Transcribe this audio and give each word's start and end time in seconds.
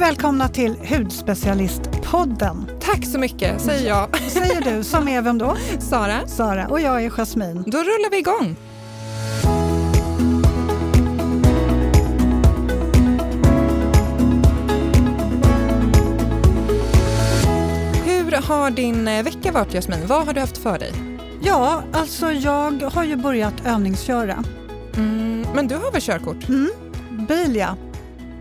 välkomna 0.00 0.48
till 0.48 0.76
Hudspecialistpodden. 0.76 2.70
Tack 2.80 3.06
så 3.06 3.18
mycket, 3.18 3.60
säger 3.60 3.88
jag. 3.88 4.20
Säger 4.30 4.60
du, 4.60 4.84
som 4.84 5.08
är 5.08 5.22
vem 5.22 5.38
då? 5.38 5.56
Sara. 5.78 6.26
Sara. 6.26 6.66
Och 6.68 6.80
jag 6.80 7.04
är 7.04 7.10
Jasmin. 7.10 7.64
Då 7.66 7.78
rullar 7.78 8.10
vi 8.10 8.18
igång. 8.18 8.56
Hur 18.04 18.32
har 18.32 18.70
din 18.70 19.08
eh, 19.08 19.22
vecka 19.22 19.52
varit 19.52 19.74
Jasmin? 19.74 20.06
Vad 20.06 20.26
har 20.26 20.32
du 20.32 20.40
haft 20.40 20.58
för 20.58 20.78
dig? 20.78 20.92
Ja, 21.42 21.82
alltså 21.92 22.32
jag 22.32 22.82
har 22.82 23.04
ju 23.04 23.16
börjat 23.16 23.54
övningsköra. 23.66 24.44
Mm, 24.96 25.46
men 25.54 25.68
du 25.68 25.74
har 25.74 25.92
väl 25.92 26.00
körkort? 26.00 26.48
Mm. 26.48 26.70
Bil 27.28 27.56
ja, 27.56 27.76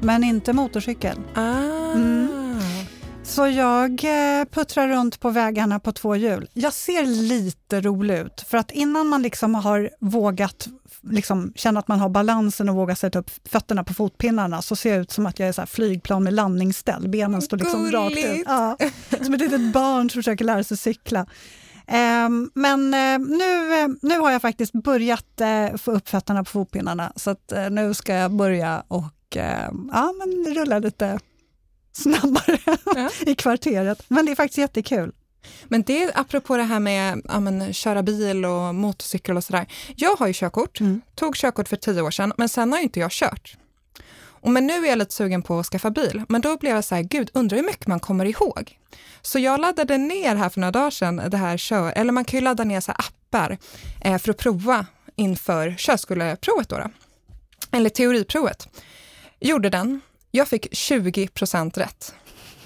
men 0.02 0.24
inte 0.24 0.54
motorcykel. 0.54 1.18
Ah. 1.36 1.92
Mm. 1.94 2.30
Så 3.24 3.48
jag 3.48 3.92
eh, 3.92 4.46
puttrar 4.46 4.88
runt 4.88 5.20
på 5.20 5.30
vägarna 5.30 5.80
på 5.80 5.92
två 5.92 6.16
hjul. 6.16 6.50
Jag 6.54 6.74
ser 6.74 7.06
lite 7.06 7.82
rolig 7.82 8.18
ut, 8.18 8.46
för 8.48 8.58
att 8.58 8.72
innan 8.72 9.08
man 9.08 9.22
liksom 9.22 9.56
har 9.56 9.90
vågat 10.00 10.68
liksom 11.02 11.54
känna 11.56 11.80
att 11.80 11.88
man 11.88 12.00
har 12.00 12.10
balansen 12.10 12.70
och 12.70 12.76
våga 12.76 12.96
sätta 12.96 13.20
upp 13.20 13.32
fötterna 13.48 13.84
på 13.84 13.94
fotpinnarna 13.94 14.62
så 14.62 14.76
ser 14.76 14.90
jag 14.90 15.02
ut 15.02 15.12
som 15.12 15.26
att 15.26 15.40
jag 15.40 15.50
är 15.50 15.54
så 15.54 15.66
flygplan 15.66 16.24
med 16.24 16.34
landningsställ. 16.34 17.10
Benen 17.10 17.42
står 17.42 17.58
liksom 17.58 17.92
rakt 17.92 18.18
ut. 18.18 18.44
Ja, 18.46 18.78
som 19.22 19.34
ett 19.34 19.42
litet 19.42 19.74
barn 19.74 20.10
som 20.10 20.20
försöker 20.20 20.46
lära 20.46 20.64
sig 20.64 20.78
cykla. 20.78 21.26
Um, 22.26 22.52
men 22.54 22.94
uh, 22.94 23.28
nu, 23.38 23.84
uh, 23.84 23.96
nu 24.02 24.20
har 24.20 24.32
jag 24.32 24.42
faktiskt 24.42 24.74
börjat 24.74 25.42
få 25.78 25.92
upp 25.92 26.10
fötterna 26.10 26.44
på 26.44 26.50
fotpinnarna 26.50 27.14
så 27.16 27.36
nu 27.72 27.94
ska 27.94 28.14
jag 28.14 28.32
börja 28.32 28.84
och 28.88 29.04
ja, 29.36 30.14
men 30.18 30.56
rulla 30.56 30.80
lite 30.80 31.20
snabbare 31.92 32.60
ja. 32.86 33.10
i 33.26 33.36
kvarteret. 33.36 34.04
Men 34.08 34.26
det 34.26 34.32
är 34.32 34.36
faktiskt 34.36 34.58
jättekul. 34.58 35.12
Men 35.64 35.82
det 35.82 36.12
apropå 36.16 36.58
det 36.58 36.64
här 36.64 36.80
med 36.80 37.22
ja, 37.28 37.40
men, 37.40 37.74
köra 37.74 38.04
bil 38.04 38.46
och 38.46 38.76
motorcykel 38.76 39.38
och 39.38 39.44
sådär. 39.44 39.66
Jag 39.96 40.16
har 40.16 40.28
ju 40.28 40.34
körkort, 40.34 40.80
mm. 40.80 41.02
tog 41.16 41.36
körkort 41.36 41.68
för 41.68 41.76
tio 41.76 42.02
år 42.02 42.12
sedan, 42.12 42.34
men 42.38 42.50
sen 42.50 42.72
har 42.72 42.80
inte 42.80 43.00
jag 43.00 43.12
kört. 43.12 43.58
Och 44.42 44.52
men 44.52 44.68
nu 44.68 44.74
är 44.74 44.90
jag 44.90 44.98
lite 44.98 45.14
sugen 45.14 45.42
på 45.42 45.60
att 45.60 45.66
skaffa 45.66 45.90
bil, 45.90 46.24
men 46.30 46.42
då 46.42 46.58
blev 46.58 46.76
jag 46.76 46.84
så 46.84 46.96
här, 46.96 47.02
gud, 47.02 47.30
undrar 47.34 47.58
hur 47.58 47.66
mycket 47.66 47.88
man 47.88 48.00
kommer 48.00 48.26
ihåg. 48.26 48.78
Så 49.22 49.40
jag 49.40 49.60
laddade 49.60 49.98
ner 49.98 50.36
här 50.36 50.50
för 50.50 50.60
några 50.60 50.72
dagar 50.72 50.90
sedan 50.90 51.22
det 51.32 51.38
här 51.38 51.58
kör, 51.58 51.94
eller 51.96 52.12
man 52.12 52.26
kan 52.26 52.38
ju 52.40 52.44
ladda 52.44 52.64
ner 52.64 52.80
så 52.80 52.92
appar 52.92 53.58
eh, 54.02 54.18
för 54.18 54.32
att 54.32 54.38
prova 54.38 54.86
inför 55.16 55.76
körskoleprovet 55.78 56.70
då, 56.70 56.78
då. 56.78 56.90
Eller 57.72 57.90
teoriprovet. 57.90 58.68
Gjorde 59.40 59.70
den, 59.70 60.02
jag 60.32 60.48
fick 60.48 60.76
20 60.76 61.28
procent 61.28 61.78
rätt. 61.78 62.14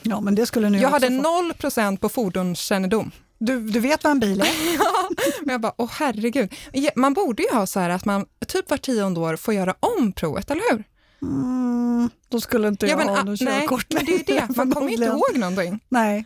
Ja, 0.02 0.22
men 0.22 0.36
det 0.36 0.46
skulle 0.46 0.70
ni 0.70 0.82
jag 0.82 0.90
hade 0.90 1.08
få. 1.08 1.14
0 1.14 1.54
procent 1.54 2.02
på 2.02 2.10
fordonskännedom. 2.10 3.12
Du, 3.38 3.60
du 3.60 3.80
vet 3.80 4.04
vad 4.04 4.12
en 4.12 4.20
bil 4.20 4.42
är? 4.42 4.46
ja, 4.80 5.10
men 5.42 5.52
jag 5.52 5.62
bara, 5.62 5.74
åh 5.78 5.90
herregud. 5.92 6.54
Man 6.96 7.14
borde 7.14 7.44
ju 7.44 7.50
ha 7.56 7.66
så 7.66 7.80
här 7.80 7.90
att 7.90 8.06
man 8.06 8.26
typ 8.48 8.70
var 8.70 8.78
tionde 8.78 9.20
år 9.20 9.36
får 9.36 9.54
göra 9.54 9.76
om 9.80 10.12
provet, 10.12 10.52
eller 10.52 10.72
hur? 10.72 10.84
Mm, 11.22 12.10
då 12.30 12.42
skulle 12.42 12.68
inte 12.68 12.86
jag 12.86 13.00
ja, 13.00 13.06
men, 13.06 13.16
ha 13.16 13.24
något 13.24 13.40
körkort 13.40 13.86
Nej, 13.90 14.04
men 14.08 14.26
det 14.26 14.32
är 14.32 14.48
det, 14.48 14.56
man 14.58 14.72
kommer 14.72 14.92
inte 14.92 15.04
ihåg 15.04 15.38
någonting. 15.38 15.80
Nej. 15.90 16.26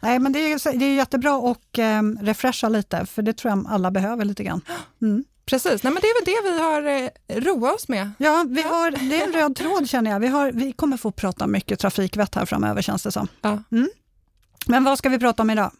Nej, 0.00 0.18
men 0.18 0.32
det 0.32 0.38
är, 0.38 0.78
det 0.78 0.84
är 0.84 0.94
jättebra 0.94 1.50
att 1.50 1.78
um, 1.78 2.18
refresha 2.22 2.68
lite, 2.68 3.06
för 3.06 3.22
det 3.22 3.32
tror 3.32 3.50
jag 3.50 3.66
alla 3.68 3.90
behöver 3.90 4.24
lite 4.24 4.44
grann. 4.44 4.60
Mm. 5.02 5.24
Precis, 5.46 5.82
Nej, 5.82 5.92
men 5.92 6.00
det 6.02 6.06
är 6.08 6.24
väl 6.24 6.34
det 6.34 6.50
vi 6.50 6.60
har 6.60 6.82
eh, 6.82 7.40
roat 7.40 7.74
oss 7.74 7.88
med. 7.88 8.10
Ja, 8.18 8.44
vi 8.48 8.62
har, 8.62 8.90
det 8.90 9.20
är 9.20 9.26
en 9.26 9.32
röd 9.32 9.56
tråd 9.56 9.88
känner 9.88 10.10
jag. 10.10 10.20
Vi, 10.20 10.26
har, 10.26 10.52
vi 10.52 10.72
kommer 10.72 10.96
få 10.96 11.10
prata 11.10 11.46
mycket 11.46 11.78
trafikvett 11.78 12.34
här 12.34 12.46
framöver 12.46 12.82
känns 12.82 13.02
det 13.02 13.12
som. 13.12 13.28
Ja. 13.40 13.62
Mm. 13.72 13.88
Men 14.66 14.84
vad 14.84 14.98
ska 14.98 15.08
vi 15.08 15.18
prata 15.18 15.42
om 15.42 15.50
idag? 15.50 15.70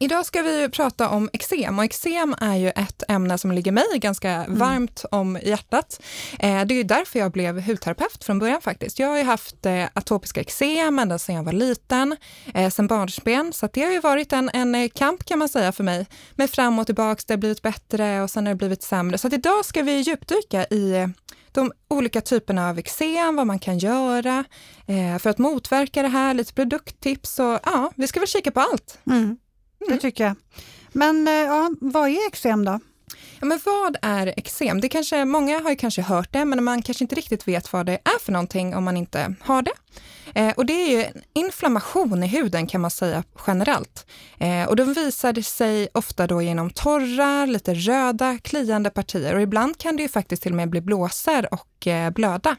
Idag 0.00 0.26
ska 0.26 0.42
vi 0.42 0.68
prata 0.68 1.08
om 1.08 1.30
eksem 1.32 1.78
och 1.78 1.84
eksem 1.84 2.34
är 2.40 2.56
ju 2.56 2.68
ett 2.68 3.02
ämne 3.08 3.38
som 3.38 3.52
ligger 3.52 3.72
mig 3.72 3.84
ganska 3.94 4.30
mm. 4.30 4.58
varmt 4.58 5.04
om 5.10 5.38
hjärtat. 5.42 6.02
Eh, 6.38 6.64
det 6.64 6.74
är 6.74 6.76
ju 6.76 6.82
därför 6.82 7.18
jag 7.18 7.32
blev 7.32 7.60
hudterapeut 7.60 8.24
från 8.24 8.38
början 8.38 8.60
faktiskt. 8.60 8.98
Jag 8.98 9.08
har 9.08 9.18
ju 9.18 9.24
haft 9.24 9.66
eh, 9.66 9.84
atopiska 9.92 10.40
eksem 10.40 10.98
ända 10.98 11.18
sedan 11.18 11.34
jag 11.34 11.42
var 11.42 11.52
liten, 11.52 12.16
eh, 12.54 12.70
sedan 12.70 12.86
barnsben, 12.86 13.52
så 13.52 13.68
det 13.72 13.82
har 13.82 13.90
ju 13.90 14.00
varit 14.00 14.32
en, 14.32 14.50
en 14.52 14.88
kamp 14.88 15.24
kan 15.24 15.38
man 15.38 15.48
säga 15.48 15.72
för 15.72 15.84
mig. 15.84 16.06
Men 16.32 16.48
fram 16.48 16.78
och 16.78 16.86
tillbaks, 16.86 17.24
det 17.24 17.34
har 17.34 17.38
blivit 17.38 17.62
bättre 17.62 18.22
och 18.22 18.30
sen 18.30 18.46
har 18.46 18.54
det 18.54 18.58
blivit 18.58 18.82
sämre. 18.82 19.18
Så 19.18 19.28
idag 19.28 19.64
ska 19.64 19.82
vi 19.82 20.00
djupdyka 20.00 20.64
i 20.64 21.08
de 21.52 21.72
olika 21.88 22.20
typerna 22.20 22.68
av 22.70 22.78
eksem, 22.78 23.36
vad 23.36 23.46
man 23.46 23.58
kan 23.58 23.78
göra 23.78 24.44
för 25.20 25.30
att 25.30 25.38
motverka 25.38 26.02
det 26.02 26.08
här, 26.08 26.34
lite 26.34 26.54
produkttips 26.54 27.38
och 27.38 27.60
ja, 27.64 27.92
vi 27.96 28.06
ska 28.06 28.20
väl 28.20 28.28
kika 28.28 28.50
på 28.50 28.60
allt. 28.60 28.98
Mm 29.06 29.36
det 29.78 29.86
mm. 29.86 29.98
tycker 29.98 30.24
jag. 30.24 30.36
Men 30.92 31.28
eh, 31.28 31.34
ja, 31.34 31.70
vad 31.80 32.08
är 32.08 32.28
eksem 32.28 32.64
då? 32.64 32.80
Ja, 33.40 33.46
men 33.46 33.60
vad 33.64 33.96
är 34.02 34.34
eksem? 34.36 34.80
Det 34.80 34.88
kanske, 34.88 35.24
många 35.24 35.60
har 35.60 35.74
kanske 35.74 36.02
hört 36.02 36.32
det, 36.32 36.44
men 36.44 36.64
man 36.64 36.82
kanske 36.82 37.04
inte 37.04 37.14
riktigt 37.14 37.48
vet 37.48 37.72
vad 37.72 37.86
det 37.86 37.98
är 38.04 38.18
för 38.20 38.32
någonting 38.32 38.76
om 38.76 38.84
man 38.84 38.96
inte 38.96 39.34
har 39.40 39.62
det. 39.62 39.72
Eh, 40.34 40.52
och 40.56 40.66
det 40.66 40.72
är 40.72 40.98
ju 40.98 41.06
inflammation 41.32 42.22
i 42.22 42.26
huden 42.26 42.66
kan 42.66 42.80
man 42.80 42.90
säga 42.90 43.24
generellt. 43.46 44.06
Eh, 44.38 44.68
och 44.68 44.76
de 44.76 44.94
visar 44.94 45.42
sig 45.42 45.88
ofta 45.94 46.26
då 46.26 46.42
genom 46.42 46.70
torra, 46.70 47.46
lite 47.46 47.74
röda, 47.74 48.38
kliande 48.42 48.90
partier 48.90 49.34
och 49.34 49.42
ibland 49.42 49.78
kan 49.78 49.96
det 49.96 50.02
ju 50.02 50.08
faktiskt 50.08 50.42
till 50.42 50.52
och 50.52 50.56
med 50.56 50.70
bli 50.70 50.80
blåsor 50.80 51.54
och 51.54 51.86
eh, 51.86 52.10
blöda. 52.10 52.56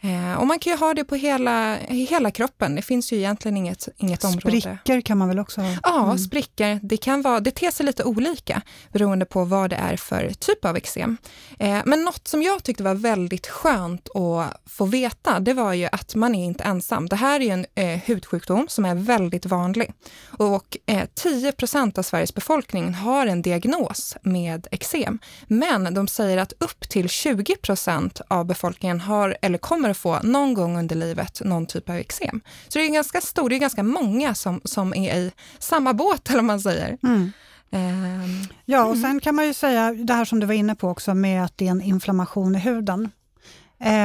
Eh, 0.00 0.34
och 0.34 0.46
man 0.46 0.58
kan 0.58 0.72
ju 0.72 0.78
ha 0.78 0.94
det 0.94 1.04
på 1.04 1.14
hela, 1.14 1.76
hela 1.88 2.30
kroppen. 2.30 2.74
Det 2.74 2.82
finns 2.82 3.12
ju 3.12 3.16
egentligen 3.16 3.56
inget, 3.56 3.88
inget 3.96 4.24
område. 4.24 4.60
Sprickor 4.60 5.00
kan 5.00 5.18
man 5.18 5.28
väl 5.28 5.38
också 5.38 5.60
ha? 5.60 5.76
Ja, 5.82 6.04
mm. 6.04 6.18
sprickor. 6.18 6.80
Det, 6.82 6.96
kan 6.96 7.22
vara, 7.22 7.40
det 7.40 7.50
ter 7.50 7.70
sig 7.70 7.86
lite 7.86 8.04
olika 8.04 8.62
beroende 8.92 9.24
på 9.24 9.44
vad 9.44 9.70
det 9.70 9.76
är 9.76 9.96
för 9.96 10.32
typ 10.38 10.64
av 10.64 10.76
eksem. 10.76 11.16
Eh, 11.58 11.78
men 11.84 12.04
något 12.04 12.28
som 12.28 12.42
jag 12.42 12.62
tyckte 12.62 12.82
var 12.82 12.94
väldigt 12.94 13.46
skönt 13.46 14.08
att 14.16 14.62
få 14.66 14.84
veta, 14.84 15.40
det 15.40 15.54
var 15.54 15.72
ju 15.72 15.88
att 15.92 16.14
man 16.14 16.34
är 16.34 16.44
inte 16.44 16.64
ensam. 16.64 17.08
Det 17.08 17.16
här 17.16 17.40
är 17.40 17.44
ju 17.44 17.50
en 17.50 17.66
eh, 17.74 18.00
hudsjukdom 18.04 18.68
som 18.68 18.84
är 18.84 18.94
väldigt 18.94 19.46
vanlig. 19.46 19.92
Och 20.26 20.76
eh, 20.86 21.02
10% 21.24 21.98
av 21.98 22.02
Sveriges 22.02 22.34
befolkning 22.34 22.94
har 22.94 23.26
en 23.26 23.42
diagnos 23.42 24.16
med 24.22 24.66
eksem. 24.70 25.18
Men 25.46 25.94
de 25.94 26.08
säger 26.08 26.38
att 26.38 26.52
upp 26.58 26.88
till 26.88 27.06
20% 27.06 28.20
av 28.28 28.44
befolkningen 28.44 29.00
har 29.00 29.36
eller 29.42 29.58
kommer 29.58 29.87
kommer 29.88 30.16
att 30.16 30.22
få 30.22 30.28
någon 30.28 30.54
gång 30.54 30.78
under 30.78 30.96
livet 30.96 31.40
någon 31.44 31.66
typ 31.66 31.88
av 31.88 31.96
eksem. 31.96 32.40
Så 32.68 32.78
det 32.78 32.84
är 32.84 32.92
ganska 32.92 33.20
stort, 33.20 33.50
det 33.50 33.56
är 33.56 33.60
ganska 33.60 33.82
många 33.82 34.34
som, 34.34 34.60
som 34.64 34.94
är 34.94 35.16
i 35.16 35.32
samma 35.58 35.94
båt, 35.94 36.30
eller 36.30 36.42
man 36.42 36.60
säger. 36.60 36.98
Mm. 37.02 37.32
Um, 37.70 38.46
ja, 38.64 38.84
och 38.84 38.96
mm. 38.96 39.02
sen 39.02 39.20
kan 39.20 39.34
man 39.34 39.46
ju 39.46 39.54
säga 39.54 39.92
det 39.92 40.14
här 40.14 40.24
som 40.24 40.40
du 40.40 40.46
var 40.46 40.54
inne 40.54 40.74
på 40.74 40.88
också 40.88 41.14
med 41.14 41.44
att 41.44 41.58
det 41.58 41.66
är 41.66 41.70
en 41.70 41.82
inflammation 41.82 42.56
i 42.56 42.58
huden. 42.58 43.10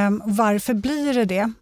Um, 0.07 0.21
varför 0.25 0.73
blir 0.73 1.13
det 1.13 1.25
det? 1.25 1.53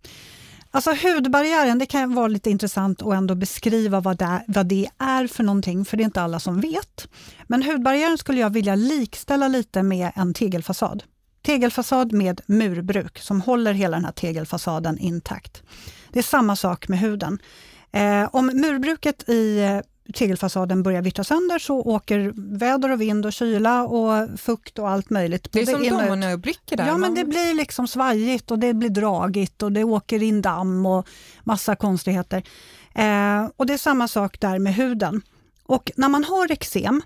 Alltså 0.73 0.91
hudbarriären, 0.91 1.79
det 1.79 1.85
kan 1.85 2.15
vara 2.15 2.27
lite 2.27 2.49
intressant 2.49 3.01
att 3.01 3.13
ändå 3.13 3.35
beskriva 3.35 3.99
vad 3.99 4.17
det, 4.17 4.43
vad 4.47 4.65
det 4.65 4.89
är 4.97 5.27
för 5.27 5.43
någonting, 5.43 5.85
för 5.85 5.97
det 5.97 6.03
är 6.03 6.05
inte 6.05 6.21
alla 6.21 6.39
som 6.39 6.61
vet. 6.61 7.07
Men 7.47 7.63
hudbarriären 7.63 8.17
skulle 8.17 8.41
jag 8.41 8.49
vilja 8.49 8.75
likställa 8.75 9.47
lite 9.47 9.83
med 9.83 10.11
en 10.15 10.33
tegelfasad. 10.33 11.03
Tegelfasad 11.41 12.13
med 12.13 12.41
murbruk 12.45 13.19
som 13.19 13.41
håller 13.41 13.73
hela 13.73 13.97
den 13.97 14.05
här 14.05 14.11
tegelfasaden 14.11 14.97
intakt. 14.97 15.63
Det 16.09 16.19
är 16.19 16.23
samma 16.23 16.55
sak 16.55 16.87
med 16.87 16.99
huden. 16.99 17.39
Eh, 17.91 18.29
om 18.31 18.45
murbruket 18.45 19.29
i 19.29 19.59
eh, 19.59 19.79
tegelfasaden 20.13 20.83
börjar 20.83 21.01
vittra 21.01 21.23
sönder 21.23 21.59
så 21.59 21.79
åker 21.79 22.33
väder 22.57 22.91
och 22.91 23.01
vind 23.01 23.25
och 23.25 23.33
kyla 23.33 23.83
och 23.83 24.39
fukt 24.39 24.79
och 24.79 24.89
allt 24.89 25.09
möjligt. 25.09 25.47
Det 25.51 25.61
är 25.61 25.65
som 25.65 26.07
dominobrickor 26.07 26.75
där. 26.75 26.87
Ja, 26.87 26.97
men 26.97 27.15
det 27.15 27.25
blir 27.25 27.53
liksom 27.53 27.87
svajigt 27.87 28.51
och 28.51 28.59
det 28.59 28.73
blir 28.73 28.89
dragigt 28.89 29.63
och 29.63 29.71
det 29.71 29.83
åker 29.83 30.23
in 30.23 30.41
damm 30.41 30.85
och 30.85 31.07
massa 31.43 31.75
konstigheter. 31.75 32.43
Eh, 32.95 33.49
och 33.57 33.65
det 33.65 33.73
är 33.73 33.77
samma 33.77 34.07
sak 34.07 34.39
där 34.39 34.59
med 34.59 34.75
huden. 34.75 35.21
Och 35.63 35.91
när 35.95 36.09
man 36.09 36.23
har 36.23 36.51
eksem, 36.51 37.01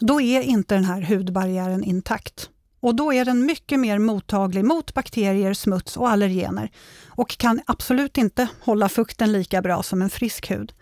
då 0.00 0.20
är 0.20 0.40
inte 0.40 0.74
den 0.74 0.84
här 0.84 1.02
hudbarriären 1.02 1.84
intakt. 1.84 2.50
Och 2.80 2.94
då 2.94 3.12
är 3.12 3.24
den 3.24 3.46
mycket 3.46 3.80
mer 3.80 3.98
mottaglig 3.98 4.64
mot 4.64 4.94
bakterier, 4.94 5.54
smuts 5.54 5.96
och 5.96 6.10
allergener 6.10 6.70
och 7.06 7.38
kan 7.38 7.60
absolut 7.66 8.18
inte 8.18 8.48
hålla 8.60 8.88
fukten 8.88 9.32
lika 9.32 9.62
bra 9.62 9.82
som 9.82 10.02
en 10.02 10.10
frisk 10.10 10.50
hud. 10.50 10.72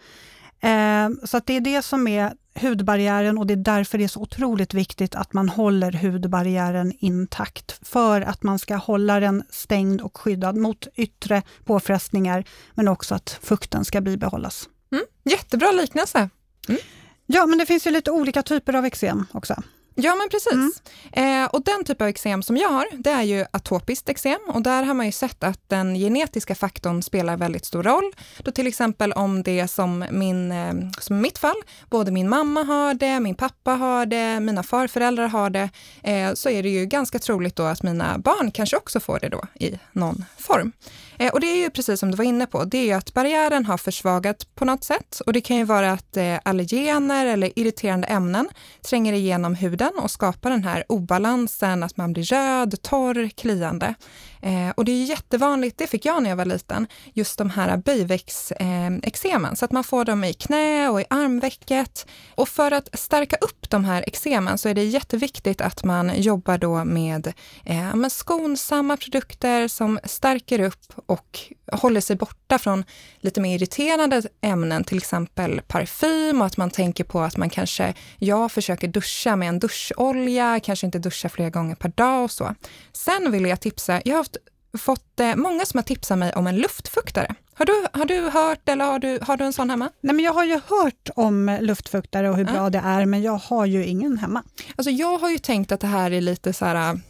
Eh, 0.60 1.08
så 1.24 1.40
det 1.44 1.56
är 1.56 1.60
det 1.60 1.82
som 1.82 2.08
är 2.08 2.32
hudbarriären 2.54 3.38
och 3.38 3.46
det 3.46 3.54
är 3.54 3.56
därför 3.56 3.98
det 3.98 4.04
är 4.04 4.08
så 4.08 4.20
otroligt 4.20 4.74
viktigt 4.74 5.14
att 5.14 5.32
man 5.32 5.48
håller 5.48 5.92
hudbarriären 5.92 6.92
intakt 6.98 7.88
för 7.88 8.20
att 8.20 8.42
man 8.42 8.58
ska 8.58 8.76
hålla 8.76 9.20
den 9.20 9.44
stängd 9.50 10.00
och 10.00 10.16
skyddad 10.16 10.56
mot 10.56 10.86
yttre 10.94 11.42
påfrestningar 11.64 12.44
men 12.74 12.88
också 12.88 13.14
att 13.14 13.38
fukten 13.42 13.84
ska 13.84 14.00
bibehållas. 14.00 14.68
Mm, 14.92 15.04
jättebra 15.24 15.72
liknelse! 15.72 16.30
Mm. 16.68 16.80
Ja, 17.26 17.46
men 17.46 17.58
det 17.58 17.66
finns 17.66 17.86
ju 17.86 17.90
lite 17.90 18.10
olika 18.10 18.42
typer 18.42 18.74
av 18.74 18.84
eksem 18.84 19.26
också. 19.32 19.62
Ja, 20.00 20.14
men 20.14 20.28
precis. 20.28 20.82
Mm. 21.12 21.44
Eh, 21.44 21.48
och 21.48 21.64
den 21.64 21.84
typ 21.84 22.02
av 22.02 22.08
eksem 22.08 22.42
som 22.42 22.56
jag 22.56 22.68
har, 22.68 22.86
det 22.92 23.10
är 23.10 23.22
ju 23.22 23.44
atopiskt 23.50 24.08
eksem 24.08 24.38
och 24.46 24.62
där 24.62 24.82
har 24.82 24.94
man 24.94 25.06
ju 25.06 25.12
sett 25.12 25.44
att 25.44 25.68
den 25.68 25.94
genetiska 25.94 26.54
faktorn 26.54 27.02
spelar 27.02 27.36
väldigt 27.36 27.64
stor 27.64 27.82
roll. 27.82 28.12
Då 28.38 28.50
till 28.50 28.66
exempel 28.66 29.12
om 29.12 29.42
det 29.42 29.68
som, 29.68 30.04
min, 30.10 30.52
eh, 30.52 30.74
som 31.00 31.16
i 31.16 31.20
mitt 31.20 31.38
fall, 31.38 31.62
både 31.90 32.10
min 32.10 32.28
mamma 32.28 32.62
har 32.62 32.94
det, 32.94 33.20
min 33.20 33.34
pappa 33.34 33.70
har 33.70 34.06
det, 34.06 34.40
mina 34.40 34.62
farföräldrar 34.62 35.28
har 35.28 35.50
det, 35.50 35.70
eh, 36.02 36.34
så 36.34 36.50
är 36.50 36.62
det 36.62 36.68
ju 36.68 36.86
ganska 36.86 37.18
troligt 37.18 37.56
då 37.56 37.62
att 37.62 37.82
mina 37.82 38.18
barn 38.18 38.50
kanske 38.50 38.76
också 38.76 39.00
får 39.00 39.18
det 39.20 39.28
då 39.28 39.44
i 39.60 39.78
någon 39.92 40.24
form. 40.38 40.72
Eh, 41.18 41.32
och 41.32 41.40
det 41.40 41.46
är 41.46 41.56
ju 41.56 41.70
precis 41.70 42.00
som 42.00 42.10
du 42.10 42.16
var 42.16 42.24
inne 42.24 42.46
på, 42.46 42.64
det 42.64 42.78
är 42.78 42.84
ju 42.84 42.92
att 42.92 43.14
barriären 43.14 43.64
har 43.64 43.78
försvagat 43.78 44.54
på 44.54 44.64
något 44.64 44.84
sätt 44.84 45.20
och 45.26 45.32
det 45.32 45.40
kan 45.40 45.56
ju 45.56 45.64
vara 45.64 45.92
att 45.92 46.16
eh, 46.16 46.38
allergener 46.42 47.26
eller 47.26 47.58
irriterande 47.58 48.06
ämnen 48.06 48.48
tränger 48.88 49.12
igenom 49.12 49.54
huden 49.54 49.92
och 50.02 50.10
skapar 50.10 50.50
den 50.50 50.64
här 50.64 50.84
obalansen, 50.88 51.82
att 51.82 51.96
man 51.96 52.12
blir 52.12 52.24
röd, 52.24 52.82
torr, 52.82 53.28
kliande. 53.28 53.94
Eh, 54.42 54.70
och 54.76 54.84
det 54.84 54.92
är 54.92 55.04
jättevanligt, 55.04 55.78
det 55.78 55.86
fick 55.86 56.04
jag 56.04 56.22
när 56.22 56.30
jag 56.30 56.36
var 56.36 56.44
liten, 56.44 56.86
just 57.12 57.38
de 57.38 57.50
här 57.50 57.76
böjväxteksemen, 57.76 59.50
eh, 59.52 59.54
så 59.54 59.64
att 59.64 59.72
man 59.72 59.84
får 59.84 60.04
dem 60.04 60.24
i 60.24 60.32
knä 60.32 60.88
och 60.88 61.00
i 61.00 61.04
armvecket. 61.10 62.06
Och 62.34 62.48
för 62.48 62.70
att 62.70 62.88
stärka 62.98 63.36
upp 63.36 63.70
de 63.70 63.84
här 63.84 64.08
eksemen 64.08 64.58
så 64.58 64.68
är 64.68 64.74
det 64.74 64.84
jätteviktigt 64.84 65.60
att 65.60 65.84
man 65.84 66.22
jobbar 66.22 66.58
då 66.58 66.84
med, 66.84 67.32
eh, 67.64 67.94
med 67.94 68.12
skonsamma 68.12 68.96
produkter 68.96 69.68
som 69.68 69.98
stärker 70.04 70.60
upp 70.60 70.92
och 71.06 71.40
håller 71.72 72.00
sig 72.00 72.16
borta 72.16 72.58
från 72.58 72.84
lite 73.20 73.40
mer 73.40 73.54
irriterande 73.54 74.22
ämnen, 74.40 74.84
till 74.84 74.98
exempel 74.98 75.60
parfym 75.66 76.40
och 76.40 76.46
att 76.46 76.56
man 76.56 76.70
tänker 76.70 77.04
på 77.04 77.20
att 77.20 77.36
man 77.36 77.50
kanske, 77.50 77.94
jag 78.18 78.52
försöker 78.52 78.88
duscha 78.88 79.36
med 79.36 79.48
en 79.48 79.58
duscholja, 79.58 80.60
kanske 80.60 80.86
inte 80.86 80.98
duscha 80.98 81.28
flera 81.28 81.50
gånger 81.50 81.74
per 81.74 81.88
dag 81.88 82.24
och 82.24 82.30
så. 82.30 82.54
Sen 82.92 83.32
vill 83.32 83.44
jag 83.44 83.60
tipsa, 83.60 84.02
jag 84.04 84.14
har 84.14 84.18
haft, 84.18 84.36
fått 84.78 85.20
eh, 85.20 85.36
många 85.36 85.64
som 85.64 85.78
har 85.78 85.82
tipsat 85.82 86.18
mig 86.18 86.32
om 86.32 86.46
en 86.46 86.56
luftfuktare. 86.56 87.34
Har 87.54 87.66
du, 87.66 87.86
har 87.92 88.04
du 88.04 88.30
hört 88.30 88.68
eller 88.68 88.84
har 88.84 88.98
du, 88.98 89.18
har 89.22 89.36
du 89.36 89.44
en 89.44 89.52
sån 89.52 89.70
hemma? 89.70 89.90
Nej, 90.00 90.14
men 90.14 90.24
jag 90.24 90.32
har 90.32 90.44
ju 90.44 90.60
hört 90.66 91.10
om 91.16 91.58
luftfuktare 91.60 92.30
och 92.30 92.36
hur 92.36 92.46
ja. 92.46 92.52
bra 92.52 92.70
det 92.70 92.82
är, 92.84 93.06
men 93.06 93.22
jag 93.22 93.36
har 93.36 93.66
ju 93.66 93.84
ingen 93.84 94.18
hemma. 94.18 94.42
Alltså 94.76 94.90
jag 94.90 95.18
har 95.18 95.30
ju 95.30 95.38
tänkt 95.38 95.72
att 95.72 95.80
det 95.80 95.86
här 95.86 96.10
är 96.10 96.20
lite 96.20 96.52
så 96.52 96.64
här 96.64 97.00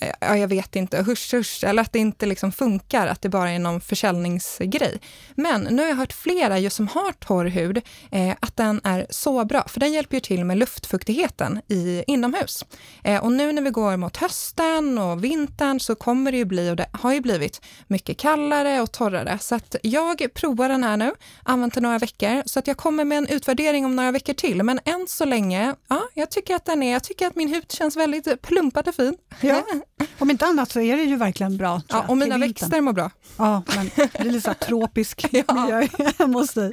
ja, 0.00 0.36
jag 0.36 0.48
vet 0.48 0.76
inte, 0.76 1.02
husch 1.02 1.34
husch, 1.34 1.64
eller 1.64 1.82
att 1.82 1.92
det 1.92 1.98
inte 1.98 2.26
liksom 2.26 2.52
funkar, 2.52 3.06
att 3.06 3.22
det 3.22 3.28
bara 3.28 3.50
är 3.50 3.58
någon 3.58 3.80
försäljningsgrej. 3.80 5.00
Men 5.34 5.62
nu 5.62 5.82
har 5.82 5.88
jag 5.88 5.96
hört 5.96 6.12
flera 6.12 6.58
just 6.58 6.76
som 6.76 6.88
har 6.88 7.12
torr 7.12 7.44
hud, 7.44 7.80
eh, 8.10 8.34
att 8.40 8.56
den 8.56 8.80
är 8.84 9.06
så 9.10 9.44
bra, 9.44 9.64
för 9.68 9.80
den 9.80 9.92
hjälper 9.92 10.16
ju 10.16 10.20
till 10.20 10.44
med 10.44 10.58
luftfuktigheten 10.58 11.60
i, 11.68 12.04
inomhus. 12.06 12.64
Eh, 13.04 13.24
och 13.24 13.32
nu 13.32 13.52
när 13.52 13.62
vi 13.62 13.70
går 13.70 13.96
mot 13.96 14.16
hösten 14.16 14.98
och 14.98 15.24
vintern 15.24 15.80
så 15.80 15.94
kommer 15.94 16.32
det 16.32 16.38
ju 16.38 16.44
bli, 16.44 16.70
och 16.70 16.76
det 16.76 16.86
har 16.92 17.12
ju 17.12 17.20
blivit, 17.20 17.60
mycket 17.86 18.18
kallare 18.18 18.80
och 18.80 18.92
torrare. 18.92 19.38
Så 19.40 19.54
att 19.54 19.76
jag 19.82 20.34
provar 20.34 20.68
den 20.68 20.84
här 20.84 20.96
nu, 20.96 21.12
använt 21.42 21.74
den 21.74 21.82
några 21.82 21.98
veckor, 21.98 22.42
så 22.46 22.58
att 22.58 22.66
jag 22.66 22.76
kommer 22.76 23.04
med 23.04 23.18
en 23.18 23.26
utvärdering 23.26 23.84
om 23.84 23.96
några 23.96 24.12
veckor 24.12 24.34
till. 24.34 24.62
Men 24.62 24.80
än 24.84 25.06
så 25.08 25.24
länge, 25.24 25.74
ja, 25.88 26.02
jag 26.14 26.30
tycker 26.30 26.56
att 26.56 26.64
den 26.64 26.82
är, 26.82 26.92
jag 26.92 27.04
tycker 27.04 27.26
att 27.26 27.36
min 27.36 27.48
hud 27.48 27.72
känns 27.72 27.96
väldigt 27.96 28.42
plumpad 28.42 28.88
och 28.88 28.94
fin. 28.94 29.16
Ja. 29.40 29.62
Om 30.18 30.30
inte 30.30 30.46
annat 30.46 30.70
så 30.70 30.80
är 30.80 30.96
det 30.96 31.02
ju 31.02 31.16
verkligen 31.16 31.56
bra. 31.56 31.82
Ja, 31.88 32.04
och 32.08 32.16
mina 32.16 32.38
växter 32.38 32.80
mår 32.80 32.92
bra. 32.92 33.10
Ja, 33.36 33.62
men 33.76 33.90
det 33.96 34.20
är 34.20 34.24
lite 34.24 34.40
så 34.40 34.54
tropisk 34.54 35.26
miljö 35.32 35.88
hemma 36.18 36.38
hos 36.38 36.54
dig. 36.54 36.70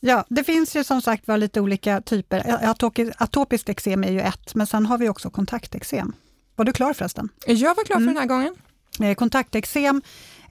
Ja, 0.00 0.24
det 0.28 0.44
finns 0.44 0.76
ju 0.76 0.84
som 0.84 1.02
sagt 1.02 1.28
var 1.28 1.36
lite 1.36 1.60
olika 1.60 2.00
typer. 2.00 2.70
Atopiskt 3.18 3.68
eksem 3.68 4.04
är 4.04 4.12
ju 4.12 4.20
ett, 4.20 4.54
men 4.54 4.66
sen 4.66 4.86
har 4.86 4.98
vi 4.98 5.08
också 5.08 5.30
kontakteksem. 5.30 6.12
Var 6.56 6.64
du 6.64 6.72
klar 6.72 6.92
förresten? 6.92 7.28
Jag 7.46 7.74
var 7.74 7.84
klar 7.84 7.96
för 7.96 8.02
mm. 8.02 8.14
den 8.14 8.16
här 8.16 8.28
gången. 8.28 8.54
Eh, 9.00 9.14
kontakteksem, 9.14 10.02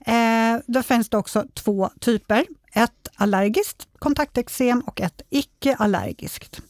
eh, 0.06 0.14
då 0.66 0.82
finns 0.82 1.08
det 1.08 1.16
också 1.16 1.44
två 1.54 1.90
typer. 2.00 2.46
Ett 2.72 3.08
allergiskt 3.14 3.88
kontakteksem 3.98 4.80
och 4.80 5.00
ett 5.00 5.22
icke-allergiskt. 5.30 6.60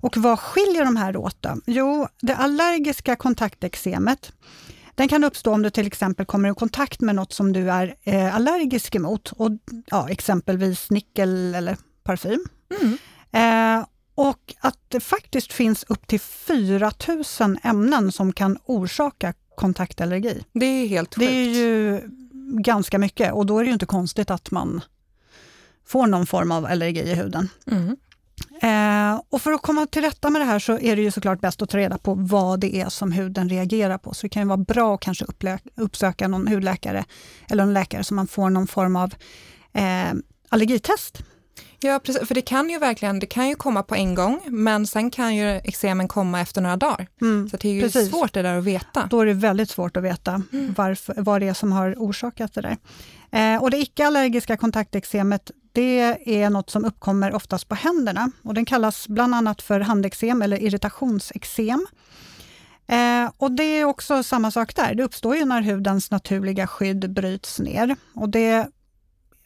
Och 0.00 0.16
vad 0.16 0.38
skiljer 0.38 0.84
de 0.84 0.96
här 0.96 1.16
åt 1.16 1.36
då? 1.40 1.60
Jo, 1.66 2.08
det 2.20 2.36
allergiska 2.36 3.16
kontakteksemet 3.16 4.32
den 4.94 5.08
kan 5.08 5.24
uppstå 5.24 5.52
om 5.52 5.62
du 5.62 5.70
till 5.70 5.86
exempel 5.86 6.26
kommer 6.26 6.50
i 6.50 6.54
kontakt 6.54 7.00
med 7.00 7.14
något 7.14 7.32
som 7.32 7.52
du 7.52 7.70
är 7.70 7.94
eh, 8.02 8.34
allergisk 8.34 8.94
emot, 8.94 9.32
och, 9.32 9.50
ja, 9.86 10.08
exempelvis 10.08 10.90
nickel 10.90 11.54
eller 11.54 11.76
parfym. 12.02 12.44
Mm. 12.80 12.98
Eh, 13.32 13.86
och 14.14 14.54
att 14.60 14.78
det 14.88 15.00
faktiskt 15.00 15.52
finns 15.52 15.84
upp 15.88 16.06
till 16.06 16.20
4000 16.20 17.58
ämnen 17.62 18.12
som 18.12 18.32
kan 18.32 18.58
orsaka 18.64 19.34
kontaktallergi. 19.56 20.44
Det 20.52 20.66
är 20.66 20.88
helt 20.88 21.14
sjukt. 21.14 21.28
Det 21.28 21.36
är 21.36 21.48
ju 21.48 22.00
ganska 22.62 22.98
mycket 22.98 23.32
och 23.32 23.46
då 23.46 23.58
är 23.58 23.62
det 23.62 23.66
ju 23.66 23.72
inte 23.72 23.86
konstigt 23.86 24.30
att 24.30 24.50
man 24.50 24.80
får 25.86 26.06
någon 26.06 26.26
form 26.26 26.52
av 26.52 26.66
allergi 26.66 27.00
i 27.00 27.14
huden. 27.14 27.48
Mm. 27.66 27.96
Eh, 28.62 29.20
och 29.28 29.42
för 29.42 29.52
att 29.52 29.62
komma 29.62 29.86
till 29.86 30.02
rätta 30.02 30.30
med 30.30 30.40
det 30.40 30.46
här 30.46 30.58
så 30.58 30.78
är 30.78 30.96
det 30.96 31.02
ju 31.02 31.10
såklart 31.10 31.40
bäst 31.40 31.62
att 31.62 31.70
ta 31.70 31.78
reda 31.78 31.98
på 31.98 32.14
vad 32.14 32.60
det 32.60 32.76
är 32.80 32.88
som 32.88 33.12
huden 33.12 33.48
reagerar 33.48 33.98
på. 33.98 34.14
Så 34.14 34.22
det 34.22 34.28
kan 34.28 34.42
ju 34.42 34.48
vara 34.48 34.56
bra 34.56 34.94
att 34.94 35.00
kanske 35.00 35.24
uppsöka 35.76 36.28
någon 36.28 36.48
hudläkare 36.48 37.04
eller 37.48 37.62
en 37.62 37.74
läkare 37.74 38.04
så 38.04 38.14
man 38.14 38.26
får 38.26 38.50
någon 38.50 38.66
form 38.66 38.96
av 38.96 39.14
eh, 39.72 40.12
allergitest. 40.48 41.22
Ja, 41.82 42.00
precis. 42.04 42.28
För 42.28 42.34
det 42.34 42.42
kan 42.42 42.70
ju 42.70 42.78
verkligen, 42.78 43.18
det 43.18 43.26
kan 43.26 43.48
ju 43.48 43.54
komma 43.54 43.82
på 43.82 43.94
en 43.94 44.14
gång, 44.14 44.40
men 44.46 44.86
sen 44.86 45.10
kan 45.10 45.36
ju 45.36 45.60
eksemen 45.64 46.08
komma 46.08 46.40
efter 46.40 46.60
några 46.60 46.76
dagar. 46.76 47.06
Mm, 47.20 47.48
så 47.48 47.56
det 47.56 47.68
är 47.68 47.72
ju 47.72 47.82
precis. 47.82 48.10
svårt 48.10 48.34
det 48.34 48.42
där 48.42 48.58
att 48.58 48.64
veta. 48.64 49.06
Då 49.10 49.20
är 49.20 49.26
det 49.26 49.32
väldigt 49.32 49.70
svårt 49.70 49.96
att 49.96 50.02
veta 50.02 50.42
mm. 50.52 50.74
varför, 50.76 51.14
vad 51.16 51.40
det 51.40 51.48
är 51.48 51.54
som 51.54 51.72
har 51.72 51.94
orsakat 51.98 52.54
det 52.54 52.60
där. 52.60 52.76
Eh, 53.32 53.62
och 53.62 53.70
det 53.70 53.76
icke-allergiska 53.76 54.56
kontakteksemet, 54.56 55.50
det 55.72 56.18
är 56.42 56.50
något 56.50 56.70
som 56.70 56.84
uppkommer 56.84 57.34
oftast 57.34 57.68
på 57.68 57.74
händerna 57.74 58.30
och 58.42 58.54
den 58.54 58.64
kallas 58.64 59.08
bland 59.08 59.34
annat 59.34 59.62
för 59.62 59.80
handeksem 59.80 60.42
eller 60.42 60.62
irritationsexem. 60.62 61.86
Eh, 62.86 63.30
och 63.36 63.52
det 63.52 63.62
är 63.62 63.84
också 63.84 64.22
samma 64.22 64.50
sak 64.50 64.76
där, 64.76 64.94
det 64.94 65.02
uppstår 65.02 65.36
ju 65.36 65.44
när 65.44 65.62
hudens 65.62 66.10
naturliga 66.10 66.66
skydd 66.66 67.12
bryts 67.12 67.58
ner. 67.58 67.96
Och 68.14 68.28
det 68.28 68.68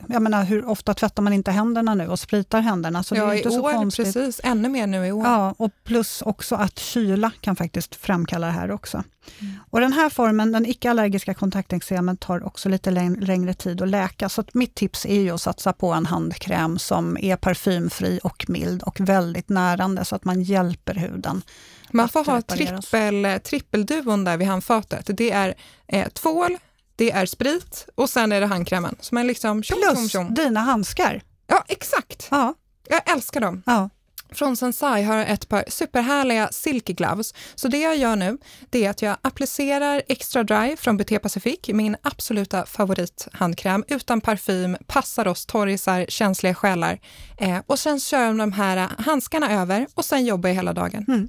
jag 0.09 0.23
menar, 0.23 0.45
hur 0.45 0.69
ofta 0.69 0.95
tvättar 0.95 1.23
man 1.23 1.33
inte 1.33 1.51
händerna 1.51 1.95
nu 1.95 2.09
och 2.09 2.19
spritar 2.19 2.61
händerna? 2.61 3.03
Så 3.03 3.15
ja, 3.17 3.27
det 3.27 3.33
är 3.33 3.37
inte 3.37 3.49
i 3.49 3.53
så 3.53 3.63
år, 3.63 3.73
konstigt. 3.73 4.05
precis. 4.05 4.41
Ännu 4.45 4.69
mer 4.69 4.87
nu 4.87 5.07
i 5.07 5.13
år. 5.13 5.27
Ja, 5.27 5.55
och 5.59 5.71
plus 5.85 6.23
också 6.23 6.55
att 6.55 6.79
kyla 6.79 7.31
kan 7.41 7.57
faktiskt 7.57 7.95
framkalla 7.95 8.47
det 8.47 8.53
här 8.53 8.71
också. 8.71 9.05
Mm. 9.41 9.55
Och 9.71 9.81
den 9.81 9.93
här 9.93 10.11
formen, 10.11 10.53
den 10.53 10.67
icke-allergiska 10.67 11.35
kontakteksemen, 11.35 12.17
tar 12.17 12.47
också 12.47 12.69
lite 12.69 12.91
längre 12.91 13.55
tid 13.55 13.83
att 13.83 13.89
läka. 13.89 14.29
Så 14.29 14.41
att 14.41 14.55
mitt 14.55 14.75
tips 14.75 15.07
är 15.07 15.21
ju 15.21 15.31
att 15.31 15.41
satsa 15.41 15.73
på 15.73 15.93
en 15.93 16.07
handkräm 16.07 16.79
som 16.79 17.19
är 17.21 17.37
parfymfri 17.37 18.21
och 18.23 18.45
mild 18.49 18.83
och 18.83 19.01
väldigt 19.01 19.49
närande, 19.49 20.05
så 20.05 20.17
att 20.17 20.25
man 20.25 20.43
hjälper 20.43 20.95
huden. 20.95 21.43
Man 21.91 22.09
får 22.09 22.25
ha 22.25 22.43
trippel, 22.43 23.41
trippelduon 23.41 24.25
där 24.25 24.37
vid 24.37 24.49
handfatet. 24.49 25.11
Det 25.13 25.31
är 25.31 25.55
eh, 25.87 26.09
tvål, 26.09 26.59
det 26.97 27.11
är 27.11 27.27
sprit 27.27 27.87
och 27.95 28.11
sen 28.11 28.33
är 28.33 28.41
det 28.41 28.47
handkrämen. 28.47 28.97
Så 29.01 29.15
man 29.15 29.27
liksom 29.27 29.63
tjom, 29.63 29.79
Plus 29.79 29.99
tjom, 29.99 30.09
tjom. 30.09 30.35
dina 30.35 30.61
handskar. 30.61 31.23
Ja, 31.47 31.65
exakt. 31.69 32.29
Ja. 32.31 32.55
Jag 32.89 33.13
älskar 33.13 33.41
dem. 33.41 33.63
Ja. 33.67 33.91
Från 34.35 34.57
Sensai 34.57 35.03
har 35.03 35.17
jag 35.17 35.31
ett 35.31 35.49
par 35.49 35.65
superhärliga 35.69 36.49
silky 36.53 36.93
gloves. 36.93 37.35
Så 37.55 37.69
det 37.69 37.79
jag 37.79 37.97
gör 37.97 38.17
nu, 38.17 38.39
det 38.71 38.85
är 38.85 38.91
att 38.91 39.03
jag 39.03 39.17
applicerar 39.23 40.03
Extra 40.09 40.45
Dry 40.45 40.77
från 40.77 40.97
BT 40.97 41.19
Pacific, 41.19 41.59
min 41.69 41.97
absoluta 42.03 42.67
favorithandkräm, 42.67 43.85
utan 43.89 44.21
parfym, 44.21 44.77
passar 44.87 45.29
oss 45.29 45.47
torrisar, 45.47 46.07
känsliga 46.09 46.55
själar. 46.55 47.01
Eh, 47.39 47.59
och 47.67 47.79
sen 47.79 48.01
kör 48.01 48.21
jag 48.21 48.39
de 48.39 48.53
här 48.53 48.91
handskarna 48.99 49.63
över 49.63 49.87
och 49.95 50.05
sen 50.05 50.25
jobbar 50.25 50.49
jag 50.49 50.55
hela 50.57 50.73
dagen. 50.73 51.05
Mm. 51.09 51.29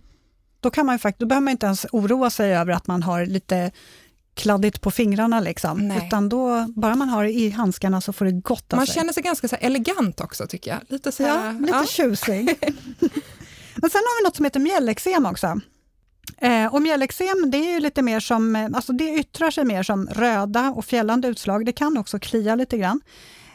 Då, 0.60 0.70
kan 0.70 0.86
man 0.86 1.00
ju, 1.04 1.12
då 1.18 1.26
behöver 1.26 1.44
man 1.44 1.52
inte 1.52 1.66
ens 1.66 1.86
oroa 1.92 2.30
sig 2.30 2.56
över 2.56 2.74
att 2.74 2.88
man 2.88 3.04
har 3.04 3.26
lite 3.26 3.72
kladdigt 4.36 4.82
på 4.82 4.92
fingrarna, 4.92 5.40
liksom. 5.40 5.92
utan 5.92 6.30
då, 6.30 6.66
bara 6.76 6.96
man 6.96 7.10
har 7.10 7.24
det 7.24 7.32
i 7.32 7.50
handskarna 7.50 8.02
så 8.02 8.14
får 8.14 8.26
det 8.26 8.32
gott 8.32 8.72
Man 8.72 8.86
sig. 8.86 8.96
känner 8.96 9.14
sig 9.14 9.24
ganska 9.24 9.48
så 9.48 9.56
elegant 9.56 10.22
också, 10.22 10.48
tycker 10.48 10.72
jag. 10.72 10.80
Lite, 10.88 11.12
så 11.12 11.24
här, 11.24 11.46
ja, 11.46 11.52
lite 11.52 11.74
ja. 11.74 11.86
tjusig. 11.86 12.46
Men 13.76 13.90
sen 13.90 14.02
har 14.02 14.22
vi 14.22 14.28
något 14.28 14.36
som 14.36 14.46
heter 14.46 14.60
mjällexem 14.60 15.26
också. 15.26 15.60
Eh, 16.38 16.74
och 16.74 16.82
mjällexem, 16.82 17.52
det 17.52 17.58
är 17.58 17.74
ju 17.74 17.80
lite 17.80 18.02
mer 18.02 18.20
som, 18.20 18.56
eh, 18.56 18.70
alltså 18.74 18.94
det 18.94 19.14
yttrar 19.14 19.52
sig 19.52 19.66
mer 19.66 19.84
som 19.84 20.08
röda 20.08 20.74
och 20.76 20.86
fjällande 20.86 21.28
utslag. 21.28 21.66
Det 21.66 21.72
kan 21.72 21.98
också 21.98 22.20
klia 22.20 22.56
lite 22.56 22.78
grann. 22.78 23.02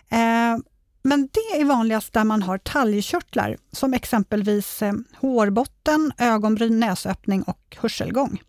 Eh, 0.08 0.58
men 1.02 1.28
det 1.32 1.60
är 1.60 1.64
vanligast 1.64 2.12
där 2.12 2.24
man 2.24 2.42
har 2.42 2.58
talgkörtlar, 2.58 3.56
som 3.72 3.94
exempelvis 3.94 4.82
eh, 4.82 4.92
hårbotten, 5.16 6.12
ögonbryn, 6.18 6.80
näsöppning 6.80 7.42
och 7.42 7.76
hörselgång. 7.80 8.42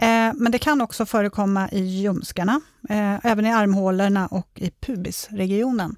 Eh, 0.00 0.32
men 0.34 0.52
det 0.52 0.58
kan 0.58 0.80
också 0.80 1.06
förekomma 1.06 1.68
i 1.72 1.80
ljumskarna, 1.80 2.60
eh, 2.88 3.26
även 3.26 3.46
i 3.46 3.52
armhålorna 3.52 4.26
och 4.26 4.48
i 4.54 4.70
pubisregionen. 4.70 5.96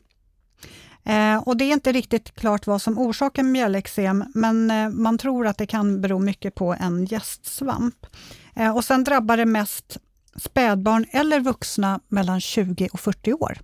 Eh, 1.05 1.37
och 1.37 1.57
det 1.57 1.65
är 1.65 1.73
inte 1.73 1.93
riktigt 1.93 2.35
klart 2.35 2.67
vad 2.67 2.83
som 2.83 2.99
orsakar 2.99 3.43
mjällexem, 3.43 4.25
men 4.35 4.71
eh, 4.71 4.89
man 4.89 5.19
tror 5.19 5.47
att 5.47 5.59
det 5.59 5.67
kan 5.67 6.01
bero 6.01 6.19
mycket 6.19 6.55
på 6.55 6.77
en 6.81 7.05
gästsvamp. 7.05 8.07
Eh, 8.55 8.77
och 8.77 8.85
sen 8.85 9.05
drabbar 9.05 9.37
det 9.37 9.47
mest 9.47 9.97
spädbarn 10.37 11.07
eller 11.11 11.41
vuxna 11.41 12.01
mellan 12.09 12.41
20 12.41 12.89
och 12.93 13.01
40 13.01 13.33
år. 13.33 13.59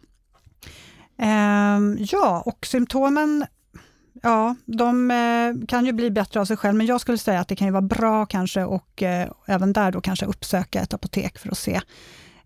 Eh, 1.18 2.04
ja, 2.12 2.42
och 2.46 2.66
symptomen 2.66 3.46
Ja, 4.22 4.54
de 4.64 5.10
eh, 5.10 5.66
kan 5.66 5.86
ju 5.86 5.92
bli 5.92 6.10
bättre 6.10 6.40
av 6.40 6.44
sig 6.44 6.56
själv, 6.56 6.74
men 6.74 6.86
jag 6.86 7.00
skulle 7.00 7.18
säga 7.18 7.40
att 7.40 7.48
det 7.48 7.56
kan 7.56 7.66
ju 7.66 7.72
vara 7.72 7.82
bra 7.82 8.26
kanske 8.26 8.64
och 8.64 9.02
eh, 9.02 9.28
även 9.46 9.72
där 9.72 9.92
då 9.92 10.00
kanske 10.00 10.26
uppsöka 10.26 10.80
ett 10.80 10.94
apotek 10.94 11.38
för 11.38 11.50
att 11.50 11.58
se 11.58 11.80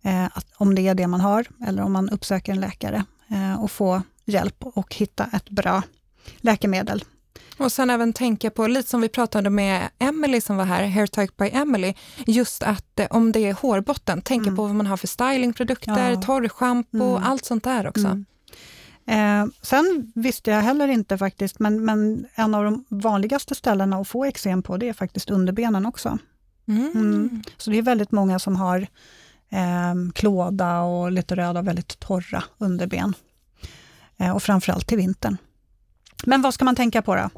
eh, 0.03 0.25
att, 0.25 0.47
om 0.57 0.75
det 0.75 0.89
är 0.89 0.95
det 0.95 1.07
man 1.07 1.21
har, 1.21 1.47
eller 1.67 1.83
om 1.83 1.93
man 1.93 2.09
uppsöker 2.09 2.53
en 2.53 2.61
läkare 2.61 3.05
och 3.61 3.71
få 3.71 4.03
hjälp 4.25 4.57
och 4.61 4.95
hitta 4.95 5.29
ett 5.33 5.51
bra 5.51 5.83
läkemedel. 6.37 7.05
Och 7.57 7.73
sen 7.73 7.91
även 7.91 8.13
tänka 8.13 8.51
på, 8.51 8.67
lite 8.67 8.89
som 8.89 9.01
vi 9.01 9.09
pratade 9.09 9.51
med 9.51 9.89
Emily 9.99 10.41
som 10.41 10.57
var 10.57 10.65
här, 10.65 10.87
Hair 10.87 11.07
Talk 11.07 11.37
by 11.37 11.49
Emily, 11.53 11.95
just 12.27 12.63
att 12.63 13.01
om 13.11 13.33
det 13.33 13.41
är 13.41 13.53
hårbotten, 13.53 14.23
tänka 14.23 14.49
mm. 14.49 14.57
på 14.57 14.63
vad 14.63 14.75
man 14.75 14.87
har 14.87 14.97
för 14.97 15.07
stylingprodukter, 15.07 16.11
ja. 16.11 16.23
torrschampo, 16.23 17.17
mm. 17.17 17.23
allt 17.25 17.45
sånt 17.45 17.65
där 17.65 17.89
också. 17.89 18.07
Mm. 18.07 18.25
Eh, 19.07 19.47
sen 19.63 20.13
visste 20.15 20.51
jag 20.51 20.61
heller 20.61 20.89
inte 20.89 21.19
faktiskt, 21.19 21.59
men, 21.59 21.85
men 21.85 22.27
en 22.35 22.55
av 22.55 22.65
de 22.65 22.85
vanligaste 22.89 23.55
ställena 23.55 23.97
att 23.97 24.09
få 24.09 24.25
eksem 24.25 24.63
på, 24.63 24.77
det 24.77 24.89
är 24.89 24.93
faktiskt 24.93 25.31
underbenen 25.31 25.87
också. 25.87 26.19
Mm. 26.69 26.93
Mm. 26.95 27.43
Så 27.57 27.71
det 27.71 27.79
är 27.79 27.83
väldigt 27.83 28.13
många 28.13 28.39
som 28.39 28.57
har 28.57 28.87
eh, 29.51 30.13
klåda 30.15 30.81
och 30.81 31.13
lite 31.13 31.37
röda, 31.37 31.63
väldigt 31.63 32.01
torra 32.01 32.45
underben. 32.59 33.15
Eh, 34.17 34.31
och 34.31 34.43
framförallt 34.43 34.87
till 34.87 34.99
vintern. 34.99 35.37
Men 36.25 36.43
vad 36.43 36.55
ska 36.55 36.65
man 36.65 36.77
tänka 36.77 37.03
på 37.03 37.15
då? 37.15 37.31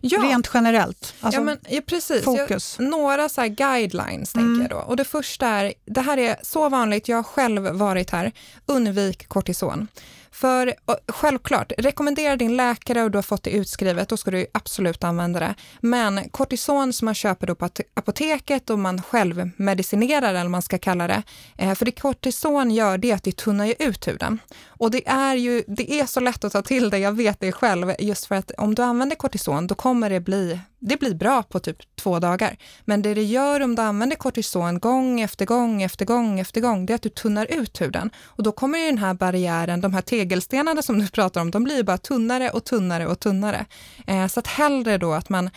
Ja. 0.00 0.18
Rent 0.22 0.50
generellt? 0.54 1.14
Alltså, 1.20 1.40
ja, 1.40 1.44
men, 1.44 1.58
ja, 1.68 1.80
precis. 1.86 2.24
Fokus. 2.24 2.76
Jag, 2.78 2.88
några 2.88 3.28
så 3.28 3.42
guidelines 3.42 4.34
mm. 4.34 4.46
tänker 4.46 4.74
jag 4.74 4.82
då. 4.82 4.86
Och 4.86 4.96
det 4.96 5.04
första 5.04 5.46
är, 5.46 5.74
det 5.84 6.00
här 6.00 6.18
är 6.18 6.36
så 6.42 6.68
vanligt, 6.68 7.08
jag 7.08 7.16
har 7.16 7.22
själv 7.22 7.62
varit 7.62 8.10
här, 8.10 8.32
undvik 8.66 9.28
kortison. 9.28 9.88
För 10.32 10.74
självklart, 11.08 11.72
rekommendera 11.78 12.36
din 12.36 12.56
läkare 12.56 13.02
och 13.02 13.10
du 13.10 13.18
har 13.18 13.22
fått 13.22 13.42
det 13.42 13.50
utskrivet, 13.50 14.08
då 14.08 14.16
ska 14.16 14.30
du 14.30 14.46
absolut 14.54 15.04
använda 15.04 15.40
det. 15.40 15.54
Men 15.80 16.28
kortison 16.30 16.92
som 16.92 17.04
man 17.04 17.14
köper 17.14 17.46
då 17.46 17.54
på 17.54 17.68
apoteket 17.94 18.70
och 18.70 18.78
man 18.78 19.02
själv 19.02 19.50
medicinerar, 19.56 20.34
eller 20.34 20.48
man 20.48 20.62
ska 20.62 20.78
kalla 20.78 21.06
det, 21.06 21.22
eh, 21.58 21.74
för 21.74 21.84
det 21.84 21.92
kortison 21.92 22.70
gör 22.70 22.98
det 22.98 23.12
att 23.12 23.22
det 23.22 23.36
tunnar 23.36 23.74
ut 23.78 24.08
huden. 24.08 24.38
Och 24.80 24.90
det 24.90 25.08
är 25.08 25.34
ju, 25.34 25.64
det 25.66 25.92
är 25.92 26.06
så 26.06 26.20
lätt 26.20 26.44
att 26.44 26.52
ta 26.52 26.62
till 26.62 26.90
det, 26.90 26.98
jag 26.98 27.12
vet 27.12 27.40
det 27.40 27.52
själv, 27.52 27.92
just 27.98 28.26
för 28.26 28.34
att 28.34 28.50
om 28.50 28.74
du 28.74 28.82
använder 28.82 29.16
kortison, 29.16 29.66
då 29.66 29.74
kommer 29.74 30.10
det 30.10 30.20
bli 30.20 30.60
det 30.80 30.96
blir 31.00 31.14
bra 31.14 31.42
på 31.42 31.60
typ 31.60 31.96
två 31.96 32.18
dagar. 32.18 32.56
Men 32.84 33.02
det 33.02 33.14
det 33.14 33.22
gör 33.22 33.60
om 33.60 33.74
du 33.74 33.82
använder 33.82 34.16
kortison 34.16 34.78
gång 34.80 35.20
efter 35.20 35.46
gång 35.46 35.82
efter 35.82 36.04
gång 36.04 36.40
efter 36.40 36.60
gång, 36.60 36.86
det 36.86 36.92
är 36.92 36.94
att 36.94 37.02
du 37.02 37.08
tunnar 37.08 37.46
ut 37.46 37.80
huden. 37.80 38.10
Och 38.24 38.42
då 38.42 38.52
kommer 38.52 38.78
ju 38.78 38.86
den 38.86 38.98
här 38.98 39.14
barriären, 39.14 39.80
de 39.80 39.94
här 39.94 40.02
tegelstenarna 40.02 40.82
som 40.82 40.98
du 40.98 41.08
pratar 41.08 41.40
om, 41.40 41.50
de 41.50 41.64
blir 41.64 41.82
bara 41.82 41.98
tunnare 41.98 42.50
och 42.50 42.64
tunnare 42.64 43.06
och 43.06 43.20
tunnare. 43.20 43.66
Eh, 44.06 44.26
så 44.26 44.40
att 44.40 44.46
hellre 44.46 44.98
då 44.98 45.12
att 45.12 45.28
man, 45.28 45.50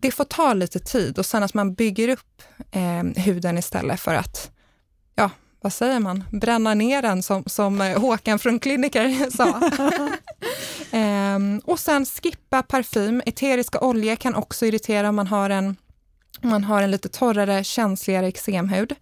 det 0.00 0.10
får 0.10 0.24
ta 0.24 0.52
lite 0.52 0.78
tid 0.78 1.18
och 1.18 1.26
sen 1.26 1.42
att 1.42 1.54
man 1.54 1.74
bygger 1.74 2.08
upp 2.08 2.42
eh, 2.70 3.22
huden 3.22 3.58
istället 3.58 4.00
för 4.00 4.14
att, 4.14 4.50
ja, 5.14 5.30
vad 5.62 5.72
säger 5.72 6.00
man, 6.00 6.24
bränna 6.30 6.74
ner 6.74 7.02
den 7.02 7.22
som, 7.22 7.44
som 7.46 7.80
eh, 7.80 8.00
Håkan 8.00 8.38
från 8.38 8.58
Kliniker 8.58 9.30
sa. 9.36 9.60
ehm, 10.96 11.60
och 11.64 11.78
sen 11.78 12.06
skippa 12.06 12.62
parfym. 12.62 13.22
Eteriska 13.26 13.80
oljor 13.80 14.16
kan 14.16 14.34
också 14.34 14.66
irritera 14.66 15.08
om 15.08 15.16
man 15.16 15.26
har 15.26 15.50
en, 15.50 15.76
man 16.40 16.64
har 16.64 16.82
en 16.82 16.90
lite 16.90 17.08
torrare, 17.08 17.64
känsligare 17.64 18.28
eksemhud. 18.28 18.94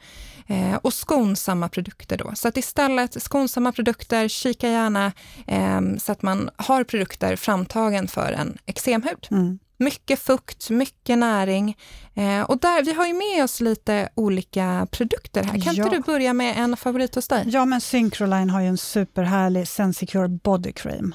Eh, 0.47 0.75
och 0.75 0.95
skonsamma 0.95 1.69
produkter 1.69 2.17
då. 2.17 2.33
Så 2.35 2.49
att 2.49 2.57
istället 2.57 3.23
skonsamma 3.23 3.73
produkter, 3.73 4.29
kika 4.29 4.69
gärna 4.69 5.13
eh, 5.47 5.81
så 5.99 6.13
att 6.13 6.23
man 6.23 6.51
har 6.57 6.85
produkter 6.85 7.37
framtagen 7.37 8.09
för 8.09 8.33
en 8.33 8.59
eksemhud. 8.67 9.29
Mm. 9.31 9.59
Mycket 9.81 10.19
fukt, 10.19 10.71
mycket 10.71 11.19
näring. 11.19 11.77
Eh, 12.15 12.43
och 12.43 12.59
där, 12.59 12.85
vi 12.85 12.93
har 12.93 13.07
ju 13.07 13.15
med 13.15 13.45
oss 13.45 13.61
lite 13.61 14.09
olika 14.15 14.89
produkter 14.91 15.43
här. 15.45 15.61
Kan 15.61 15.75
ja. 15.75 15.85
inte 15.85 15.97
du 15.97 16.03
börja 16.03 16.33
med 16.33 16.59
en 16.59 16.77
favorit 16.77 17.15
hos 17.15 17.29
dig? 17.29 17.45
Ja, 17.47 17.65
men 17.65 17.81
Syncroline 17.81 18.51
har 18.51 18.61
ju 18.61 18.67
en 18.67 18.79
superhärlig 18.79 19.69
Sensicure 19.69 20.29
Body 20.29 20.73
Cream. 20.73 21.15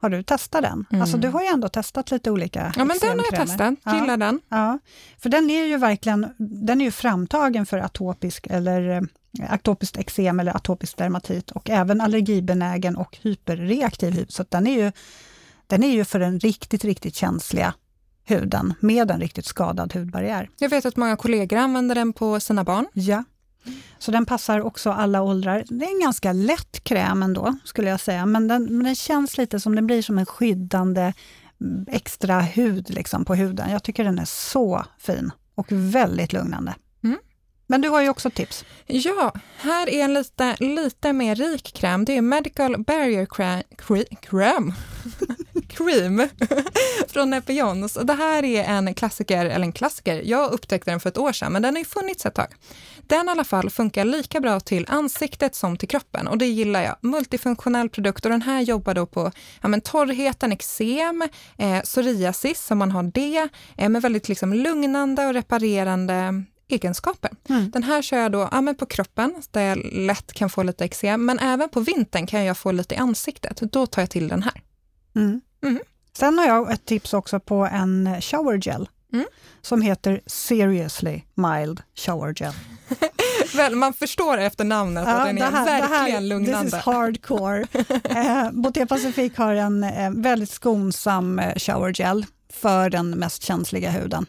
Har 0.00 0.10
du 0.10 0.22
testat 0.22 0.62
den? 0.62 0.86
Mm. 0.90 1.02
Alltså 1.02 1.16
du 1.16 1.28
har 1.28 1.42
ju 1.42 1.46
ändå 1.46 1.68
testat 1.68 2.10
lite 2.10 2.30
olika 2.30 2.72
Ja, 2.76 2.84
men 2.84 2.98
den 3.00 3.18
har 3.18 3.26
jag 3.32 3.46
testat. 3.46 3.74
Gillar 3.84 4.08
ja. 4.08 4.16
den. 4.16 4.40
Ja, 4.48 4.78
för 5.18 5.28
den 5.28 5.50
är 5.50 5.64
ju 5.64 5.76
verkligen 5.76 6.26
den 6.38 6.80
är 6.80 6.84
ju 6.84 6.90
framtagen 6.90 7.66
för 7.66 7.78
atopisk 7.78 8.46
eller 8.50 8.90
eh, 8.90 9.52
atopiskt 9.52 9.96
eksem 9.96 10.40
eller 10.40 10.56
atopisk 10.56 10.96
dermatit 10.96 11.50
och 11.50 11.70
även 11.70 12.00
allergibenägen 12.00 12.96
och 12.96 13.18
hyperreaktiv 13.22 14.12
hud. 14.12 14.32
Så 14.32 14.44
den 14.48 14.66
är 14.66 14.84
ju 14.84 14.92
den 15.66 15.84
är 15.84 15.92
ju 15.92 16.04
för 16.04 16.18
den 16.18 16.40
riktigt, 16.40 16.84
riktigt 16.84 17.14
känsliga 17.16 17.74
huden 18.26 18.74
med 18.80 19.10
en 19.10 19.20
riktigt 19.20 19.46
skadad 19.46 19.92
hudbarriär. 19.94 20.50
Jag 20.58 20.68
vet 20.68 20.86
att 20.86 20.96
många 20.96 21.16
kollegor 21.16 21.58
använder 21.58 21.94
den 21.94 22.12
på 22.12 22.40
sina 22.40 22.64
barn. 22.64 22.86
Ja, 22.92 23.24
så 23.98 24.10
den 24.10 24.26
passar 24.26 24.60
också 24.60 24.90
alla 24.90 25.22
åldrar. 25.22 25.64
Det 25.68 25.84
är 25.84 25.94
en 25.94 26.00
ganska 26.00 26.32
lätt 26.32 26.84
kräm 26.84 27.22
ändå, 27.22 27.56
skulle 27.64 27.90
jag 27.90 28.00
säga, 28.00 28.26
men 28.26 28.48
den, 28.48 28.64
men 28.64 28.84
den 28.84 28.94
känns 28.94 29.38
lite 29.38 29.60
som 29.60 29.74
den 29.74 29.86
blir 29.86 30.02
som 30.02 30.18
en 30.18 30.26
skyddande 30.26 31.12
mm, 31.60 31.86
extra 31.88 32.40
hud 32.40 32.90
liksom, 32.90 33.24
på 33.24 33.34
huden. 33.34 33.70
Jag 33.70 33.82
tycker 33.82 34.04
den 34.04 34.18
är 34.18 34.24
så 34.24 34.84
fin 34.98 35.32
och 35.54 35.66
väldigt 35.70 36.32
lugnande. 36.32 36.74
Mm. 37.04 37.18
Men 37.66 37.80
du 37.80 37.88
har 37.88 38.02
ju 38.02 38.08
också 38.08 38.30
tips. 38.30 38.64
Ja, 38.86 39.32
här 39.58 39.88
är 39.90 40.04
en 40.04 40.14
lite, 40.14 40.56
lite 40.60 41.12
mer 41.12 41.34
rik 41.34 41.72
kräm. 41.74 42.04
Det 42.04 42.16
är 42.16 42.22
Medical 42.22 42.84
Barrier 42.84 43.26
Cream. 44.20 44.72
Cream 45.68 46.28
från 47.08 47.32
Epions. 47.32 47.98
Det 48.02 48.12
här 48.12 48.44
är 48.44 48.64
en 48.64 48.94
klassiker, 48.94 49.46
eller 49.46 49.66
en 49.66 49.72
klassiker, 49.72 50.22
jag 50.24 50.52
upptäckte 50.52 50.90
den 50.90 51.00
för 51.00 51.08
ett 51.08 51.18
år 51.18 51.32
sedan, 51.32 51.52
men 51.52 51.62
den 51.62 51.74
har 51.74 51.78
ju 51.78 51.84
funnits 51.84 52.26
ett 52.26 52.34
tag. 52.34 52.54
Den 53.02 53.28
i 53.28 53.30
alla 53.30 53.44
fall 53.44 53.70
funkar 53.70 54.04
lika 54.04 54.40
bra 54.40 54.60
till 54.60 54.86
ansiktet 54.88 55.54
som 55.54 55.76
till 55.76 55.88
kroppen 55.88 56.26
och 56.26 56.38
det 56.38 56.46
gillar 56.46 56.82
jag. 56.82 56.96
Multifunktionell 57.00 57.88
produkt 57.88 58.24
och 58.24 58.30
den 58.30 58.42
här 58.42 58.60
jobbar 58.60 58.94
då 58.94 59.06
på 59.06 59.32
ja, 59.62 59.68
men 59.68 59.80
torrheten, 59.80 60.52
eksem, 60.52 61.28
eh, 61.58 61.80
psoriasis 61.80 62.70
om 62.70 62.78
man 62.78 62.90
har 62.90 63.02
det, 63.02 63.48
eh, 63.76 63.88
med 63.88 64.02
väldigt 64.02 64.28
liksom 64.28 64.52
lugnande 64.52 65.26
och 65.26 65.34
reparerande 65.34 66.44
egenskaper. 66.68 67.30
Mm. 67.48 67.70
Den 67.70 67.82
här 67.82 68.02
kör 68.02 68.18
jag 68.18 68.32
då 68.32 68.48
ja, 68.52 68.74
på 68.78 68.86
kroppen, 68.86 69.34
där 69.50 69.62
jag 69.62 69.78
lätt 69.92 70.32
kan 70.32 70.50
få 70.50 70.62
lite 70.62 70.84
eksem, 70.84 71.26
men 71.26 71.38
även 71.38 71.68
på 71.68 71.80
vintern 71.80 72.26
kan 72.26 72.44
jag 72.44 72.58
få 72.58 72.72
lite 72.72 72.94
i 72.94 72.98
ansiktet. 72.98 73.60
Då 73.72 73.86
tar 73.86 74.02
jag 74.02 74.10
till 74.10 74.28
den 74.28 74.42
här. 74.42 74.62
Mm. 75.16 75.40
Mm. 75.66 75.82
Sen 76.18 76.38
har 76.38 76.46
jag 76.46 76.72
ett 76.72 76.84
tips 76.84 77.14
också 77.14 77.40
på 77.40 77.68
en 77.72 78.20
shower 78.20 78.58
gel 78.58 78.88
mm. 79.12 79.26
som 79.62 79.82
heter 79.82 80.20
Seriously 80.26 81.22
Mild 81.34 81.82
Shower 81.94 82.34
Gel. 82.36 82.52
Väl, 83.56 83.74
man 83.74 83.92
förstår 83.92 84.38
efter 84.38 84.64
namnet 84.64 85.04
ja, 85.06 85.14
att 85.14 85.26
den 85.26 85.38
är 85.38 85.50
här, 85.50 85.64
verkligen 85.64 86.12
här, 86.14 86.20
lugnande. 86.20 86.70
This 86.70 86.78
is 86.78 86.84
hardcore. 86.84 87.66
eh, 88.04 88.50
Botea 88.52 88.86
Pacific 88.86 89.36
har 89.36 89.54
en 89.54 89.84
eh, 89.84 90.10
väldigt 90.10 90.50
skonsam 90.50 91.38
eh, 91.38 91.54
shower 91.56 91.92
gel 92.00 92.26
för 92.52 92.90
den 92.90 93.10
mest 93.10 93.42
känsliga 93.42 93.90
huden. 93.90 94.26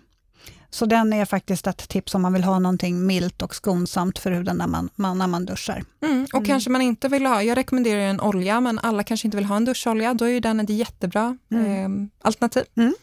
Så 0.69 0.85
den 0.85 1.13
är 1.13 1.25
faktiskt 1.25 1.67
ett 1.67 1.89
tips 1.89 2.15
om 2.15 2.21
man 2.21 2.33
vill 2.33 2.43
ha 2.43 2.59
någonting 2.59 3.05
milt 3.05 3.41
och 3.41 3.55
skonsamt 3.55 4.19
för 4.19 4.31
huden 4.31 4.57
när 4.57 4.67
man, 4.67 4.89
man 4.95 5.17
när 5.17 5.27
man 5.27 5.45
duschar. 5.45 5.83
Mm, 6.01 6.23
och 6.23 6.33
mm. 6.33 6.45
kanske 6.45 6.69
man 6.69 6.81
inte 6.81 7.07
vill 7.07 7.25
ha, 7.25 7.43
jag 7.43 7.57
rekommenderar 7.57 7.99
en 7.99 8.21
olja, 8.21 8.61
men 8.61 8.79
alla 8.79 9.03
kanske 9.03 9.27
inte 9.27 9.37
vill 9.37 9.45
ha 9.45 9.55
en 9.55 9.65
duscholja, 9.65 10.13
då 10.13 10.25
är 10.25 10.29
ju 10.29 10.39
den 10.39 10.59
ett 10.59 10.69
jättebra 10.69 11.37
mm. 11.51 12.01
eh, 12.01 12.07
alternativ. 12.21 12.63
Mm. 12.77 12.95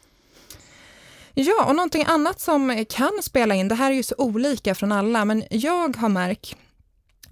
Ja, 1.34 1.64
och 1.64 1.76
någonting 1.76 2.04
annat 2.06 2.40
som 2.40 2.84
kan 2.88 3.12
spela 3.22 3.54
in, 3.54 3.68
det 3.68 3.74
här 3.74 3.90
är 3.90 3.94
ju 3.94 4.02
så 4.02 4.14
olika 4.18 4.74
från 4.74 4.92
alla, 4.92 5.24
men 5.24 5.44
jag 5.50 5.96
har 5.96 6.08
märkt 6.08 6.56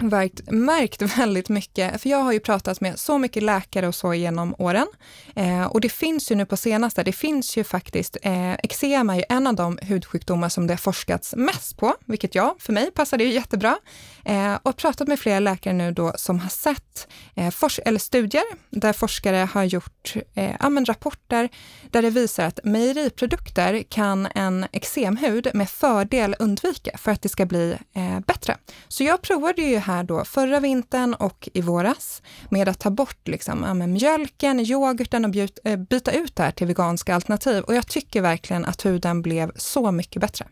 märkt, 0.02 0.50
märkt 0.50 1.02
väldigt 1.18 1.48
mycket, 1.48 2.02
för 2.02 2.08
jag 2.08 2.18
har 2.18 2.32
ju 2.32 2.40
pratat 2.40 2.80
med 2.80 2.98
så 2.98 3.18
mycket 3.18 3.42
läkare 3.42 3.88
och 3.88 3.94
så 3.94 4.14
genom 4.14 4.54
åren. 4.58 4.86
Eh, 5.34 5.64
och 5.64 5.80
det 5.80 5.88
finns 5.88 6.30
ju 6.30 6.34
nu 6.34 6.46
på 6.46 6.56
senaste, 6.56 7.02
det 7.02 7.12
finns 7.12 7.56
ju 7.56 7.64
faktiskt, 7.64 8.16
eh, 8.22 8.52
eksem 8.52 9.10
är 9.10 9.16
ju 9.16 9.24
en 9.28 9.46
av 9.46 9.54
de 9.54 9.78
hudsjukdomar 9.82 10.48
som 10.48 10.66
det 10.66 10.72
har 10.72 10.78
forskats 10.78 11.34
mest 11.36 11.76
på, 11.76 11.94
vilket 12.06 12.34
jag, 12.34 12.54
för 12.58 12.72
mig 12.72 12.90
passar 12.90 13.18
det 13.18 13.24
ju 13.24 13.32
jättebra. 13.32 13.78
Eh, 14.24 14.58
och 14.62 14.76
pratat 14.76 15.08
med 15.08 15.18
flera 15.18 15.40
läkare 15.40 15.74
nu 15.74 15.92
då 15.92 16.12
som 16.16 16.40
har 16.40 16.48
sett 16.48 17.08
eh, 17.34 17.52
eller 17.84 17.98
studier 17.98 18.44
där 18.70 18.92
forskare 18.92 19.48
har 19.52 19.64
gjort 19.64 20.14
eh, 20.34 20.84
rapporter 20.84 21.48
där 21.90 22.02
det 22.02 22.10
visar 22.10 22.44
att 22.44 22.60
mejeriprodukter 22.64 23.82
kan 23.82 24.28
en 24.34 24.66
eksemhud 24.72 25.48
med 25.54 25.70
fördel 25.70 26.36
undvika 26.38 26.98
för 26.98 27.12
att 27.12 27.22
det 27.22 27.28
ska 27.28 27.46
bli 27.46 27.76
eh, 27.94 28.20
bättre. 28.20 28.56
Så 28.88 29.04
jag 29.04 29.22
provade 29.22 29.62
ju 29.62 29.78
här 29.78 29.91
här 29.92 30.04
då 30.04 30.24
förra 30.24 30.60
vintern 30.60 31.14
och 31.14 31.48
i 31.54 31.60
våras 31.60 32.22
med 32.48 32.68
att 32.68 32.78
ta 32.78 32.90
bort 32.90 33.28
liksom, 33.28 33.64
ja, 33.66 33.74
mjölken, 33.74 34.60
yoghurten 34.60 35.24
och 35.24 35.36
eh, 35.64 35.76
byta 35.76 36.12
ut 36.12 36.36
det 36.36 36.42
här 36.42 36.50
till 36.50 36.66
veganska 36.66 37.14
alternativ. 37.14 37.62
Och 37.62 37.74
jag 37.74 37.86
tycker 37.86 38.20
verkligen 38.20 38.64
att 38.64 38.84
huden 38.84 39.22
blev 39.22 39.52
så 39.56 39.92
mycket 39.92 40.20
bättre. 40.20 40.46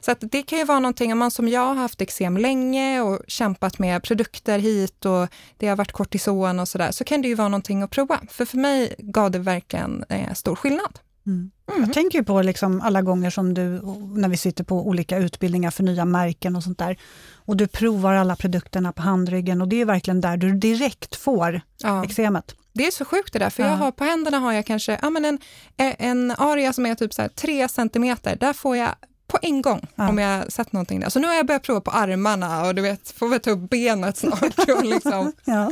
Så 0.00 0.10
att 0.12 0.18
det 0.20 0.42
kan 0.42 0.58
ju 0.58 0.64
vara 0.64 0.80
någonting, 0.80 1.12
om 1.12 1.18
man 1.18 1.30
som 1.30 1.48
jag 1.48 1.60
har 1.60 1.74
haft 1.74 2.00
eksem 2.00 2.36
länge 2.36 3.00
och 3.00 3.20
kämpat 3.28 3.78
med 3.78 4.02
produkter 4.02 4.58
hit 4.58 5.04
och 5.04 5.28
det 5.56 5.68
har 5.68 5.76
varit 5.76 5.92
kortison 5.92 6.60
och 6.60 6.68
sådär, 6.68 6.90
så 6.90 7.04
kan 7.04 7.22
det 7.22 7.28
ju 7.28 7.34
vara 7.34 7.48
någonting 7.48 7.82
att 7.82 7.90
prova. 7.90 8.20
För 8.28 8.44
för 8.44 8.58
mig 8.58 8.94
gav 8.98 9.30
det 9.30 9.38
verkligen 9.38 10.04
eh, 10.08 10.32
stor 10.32 10.56
skillnad. 10.56 10.98
Mm. 11.26 11.50
Mm. 11.70 11.82
Jag 11.84 11.92
tänker 11.92 12.22
på 12.22 12.42
liksom 12.42 12.80
alla 12.80 13.02
gånger 13.02 13.30
som 13.30 13.54
du, 13.54 13.82
när 14.14 14.28
vi 14.28 14.36
sitter 14.36 14.64
på 14.64 14.88
olika 14.88 15.18
utbildningar 15.18 15.70
för 15.70 15.82
nya 15.82 16.04
märken 16.04 16.56
och 16.56 16.62
sånt 16.62 16.78
där, 16.78 16.98
och 17.34 17.56
du 17.56 17.66
provar 17.66 18.14
alla 18.14 18.36
produkterna 18.36 18.92
på 18.92 19.02
handryggen 19.02 19.62
och 19.62 19.68
det 19.68 19.80
är 19.80 19.84
verkligen 19.84 20.20
där 20.20 20.36
du 20.36 20.52
direkt 20.52 21.16
får 21.16 21.60
ja. 21.78 22.04
eksemet. 22.04 22.54
Det 22.72 22.86
är 22.86 22.90
så 22.90 23.04
sjukt 23.04 23.32
det 23.32 23.38
där, 23.38 23.50
för 23.50 23.62
ja. 23.62 23.68
jag 23.68 23.76
har, 23.76 23.92
på 23.92 24.04
händerna 24.04 24.38
har 24.38 24.52
jag 24.52 24.66
kanske 24.66 24.98
ja, 25.02 25.10
men 25.10 25.24
en, 25.24 25.38
en 25.76 26.30
area 26.38 26.72
som 26.72 26.86
är 26.86 26.94
typ 26.94 27.14
så 27.14 27.22
här 27.22 27.28
3 27.28 27.68
centimeter. 27.68 28.36
Där 28.36 28.52
får 28.52 28.76
jag 28.76 28.88
på 29.26 29.38
en 29.42 29.62
gång 29.62 29.86
ja. 29.94 30.08
om 30.08 30.18
jag 30.18 30.52
sett 30.52 30.72
någonting 30.72 31.00
där. 31.00 31.08
Så 31.08 31.18
nu 31.18 31.26
har 31.26 31.34
jag 31.34 31.46
börjat 31.46 31.62
prova 31.62 31.80
på 31.80 31.90
armarna 31.90 32.66
och 32.66 32.74
du 32.74 32.82
vet, 32.82 33.10
får 33.10 33.28
väl 33.28 33.40
ta 33.40 33.50
upp 33.50 33.70
benet 33.70 34.16
snart. 34.16 34.68
Och 34.76 34.84
liksom. 34.94 35.32
ja. 35.44 35.70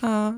ja. 0.00 0.34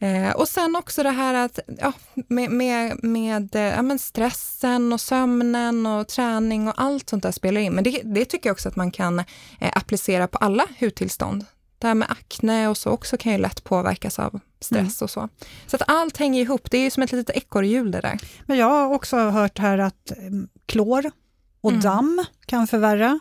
Eh, 0.00 0.30
och 0.30 0.48
sen 0.48 0.76
också 0.76 1.02
det 1.02 1.10
här 1.10 1.34
att 1.34 1.58
ja, 1.78 1.92
med, 2.14 2.50
med, 2.50 3.04
med 3.04 3.56
eh, 3.56 3.62
ja, 3.62 3.82
men 3.82 3.98
stressen 3.98 4.92
och 4.92 5.00
sömnen 5.00 5.86
och 5.86 6.08
träning 6.08 6.68
och 6.68 6.74
allt 6.76 7.10
sånt 7.10 7.22
där 7.22 7.32
spelar 7.32 7.60
in. 7.60 7.72
Men 7.72 7.84
det, 7.84 8.02
det 8.04 8.24
tycker 8.24 8.48
jag 8.48 8.54
också 8.54 8.68
att 8.68 8.76
man 8.76 8.90
kan 8.90 9.18
eh, 9.18 9.72
applicera 9.72 10.28
på 10.28 10.38
alla 10.38 10.66
hudtillstånd. 10.80 11.44
Det 11.78 11.86
här 11.86 11.94
med 11.94 12.10
akne 12.10 12.68
och 12.68 12.76
så 12.76 12.90
också 12.90 13.16
kan 13.16 13.32
ju 13.32 13.38
lätt 13.38 13.64
påverkas 13.64 14.18
av 14.18 14.40
stress 14.60 15.00
mm. 15.00 15.04
och 15.04 15.10
så. 15.10 15.28
Så 15.66 15.76
att 15.76 15.82
allt 15.86 16.16
hänger 16.16 16.42
ihop, 16.42 16.70
det 16.70 16.78
är 16.78 16.82
ju 16.82 16.90
som 16.90 17.02
ett 17.02 17.12
litet 17.12 17.36
ekorrhjul 17.36 17.90
det 17.90 18.00
där. 18.00 18.18
Men 18.46 18.58
jag 18.58 18.66
har 18.66 18.94
också 18.94 19.16
hört 19.16 19.58
här 19.58 19.78
att 19.78 20.10
mm, 20.18 20.48
klor 20.66 21.10
och 21.60 21.70
mm. 21.70 21.82
damm 21.82 22.24
kan 22.46 22.66
förvärra 22.66 23.20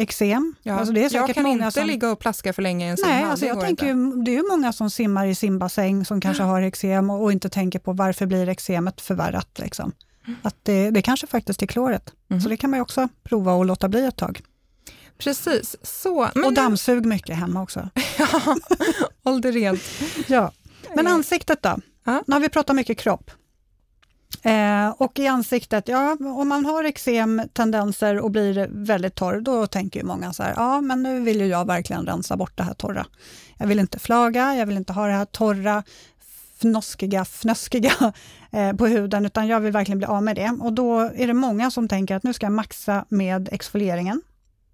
eksem. 0.00 0.54
Ja, 0.62 0.74
alltså 0.74 0.94
det 0.94 1.04
är 1.04 1.14
jag 1.14 1.34
kan 1.34 1.46
inte 1.46 1.70
som... 1.70 1.86
ligga 1.86 2.10
och 2.10 2.18
plaska 2.18 2.52
för 2.52 2.62
länge 2.62 2.86
i 2.86 2.88
en 2.88 2.96
Nej, 3.02 3.24
alltså 3.24 3.46
jag 3.46 3.60
tänker 3.60 3.86
ju, 3.86 4.22
det 4.24 4.30
är 4.30 4.36
ju 4.36 4.48
många 4.48 4.72
som 4.72 4.90
simmar 4.90 5.26
i 5.26 5.34
simbassäng 5.34 6.04
som 6.04 6.20
kanske 6.20 6.42
har 6.42 6.62
eksem 6.62 7.10
och, 7.10 7.22
och, 7.22 7.32
inte 7.32 7.48
tänker 7.48 7.78
på 7.78 7.92
varför 7.92 8.26
blir 8.26 8.48
eksemet 8.48 9.00
förvärrat. 9.00 9.58
Liksom. 9.58 9.92
Mm. 10.26 10.38
Att 10.42 10.56
det, 10.62 10.90
det 10.90 11.02
kanske 11.02 11.26
faktiskt 11.26 11.62
är 11.62 11.66
kloret. 11.66 12.12
Mm. 12.30 12.40
Så 12.40 12.48
det 12.48 12.56
kan 12.56 12.70
man 12.70 12.78
ju 12.78 12.82
också 12.82 13.08
prova 13.22 13.52
och 13.52 13.64
låta 13.64 13.88
bli 13.88 14.06
ett 14.06 14.16
tag. 14.16 14.40
Precis. 15.18 15.76
Så, 15.82 16.28
men 16.34 16.44
och 16.44 16.54
dammsug 16.54 17.06
mycket 17.06 17.36
hemma 17.36 17.62
också. 17.62 17.88
ja, 18.18 18.56
håll 19.24 19.40
det 19.40 19.50
rent. 19.50 19.82
ja. 20.26 20.52
Men 20.96 21.06
ansiktet 21.06 21.62
då? 21.62 21.78
Ja. 22.04 22.22
Nu 22.26 22.34
har 22.34 22.40
vi 22.40 22.48
pratat 22.48 22.76
mycket 22.76 22.98
kropp. 22.98 23.30
Eh, 24.42 24.88
och 24.88 25.18
i 25.18 25.26
ansiktet, 25.26 25.88
ja, 25.88 26.16
om 26.20 26.48
man 26.48 26.64
har 26.64 26.84
eksem-tendenser 26.84 28.18
och 28.18 28.30
blir 28.30 28.68
väldigt 28.70 29.14
torr, 29.14 29.40
då 29.40 29.66
tänker 29.66 30.00
ju 30.00 30.06
många 30.06 30.32
så 30.32 30.42
här, 30.42 30.54
ja 30.56 30.80
men 30.80 31.02
nu 31.02 31.20
vill 31.20 31.40
ju 31.40 31.46
jag 31.46 31.66
verkligen 31.66 32.06
rensa 32.06 32.36
bort 32.36 32.56
det 32.56 32.62
här 32.62 32.74
torra. 32.74 33.06
Jag 33.58 33.66
vill 33.66 33.78
inte 33.78 33.98
flaga, 33.98 34.54
jag 34.54 34.66
vill 34.66 34.76
inte 34.76 34.92
ha 34.92 35.06
det 35.06 35.12
här 35.12 35.24
torra, 35.24 35.82
fnoskiga, 36.60 37.24
fnöskiga 37.24 37.92
eh, 38.50 38.72
på 38.72 38.86
huden, 38.86 39.26
utan 39.26 39.46
jag 39.46 39.60
vill 39.60 39.72
verkligen 39.72 39.98
bli 39.98 40.06
av 40.06 40.22
med 40.22 40.36
det. 40.36 40.56
Och 40.60 40.72
då 40.72 41.00
är 41.00 41.26
det 41.26 41.34
många 41.34 41.70
som 41.70 41.88
tänker 41.88 42.16
att 42.16 42.22
nu 42.22 42.32
ska 42.32 42.46
jag 42.46 42.52
maxa 42.52 43.04
med 43.08 43.48
exfolieringen, 43.52 44.22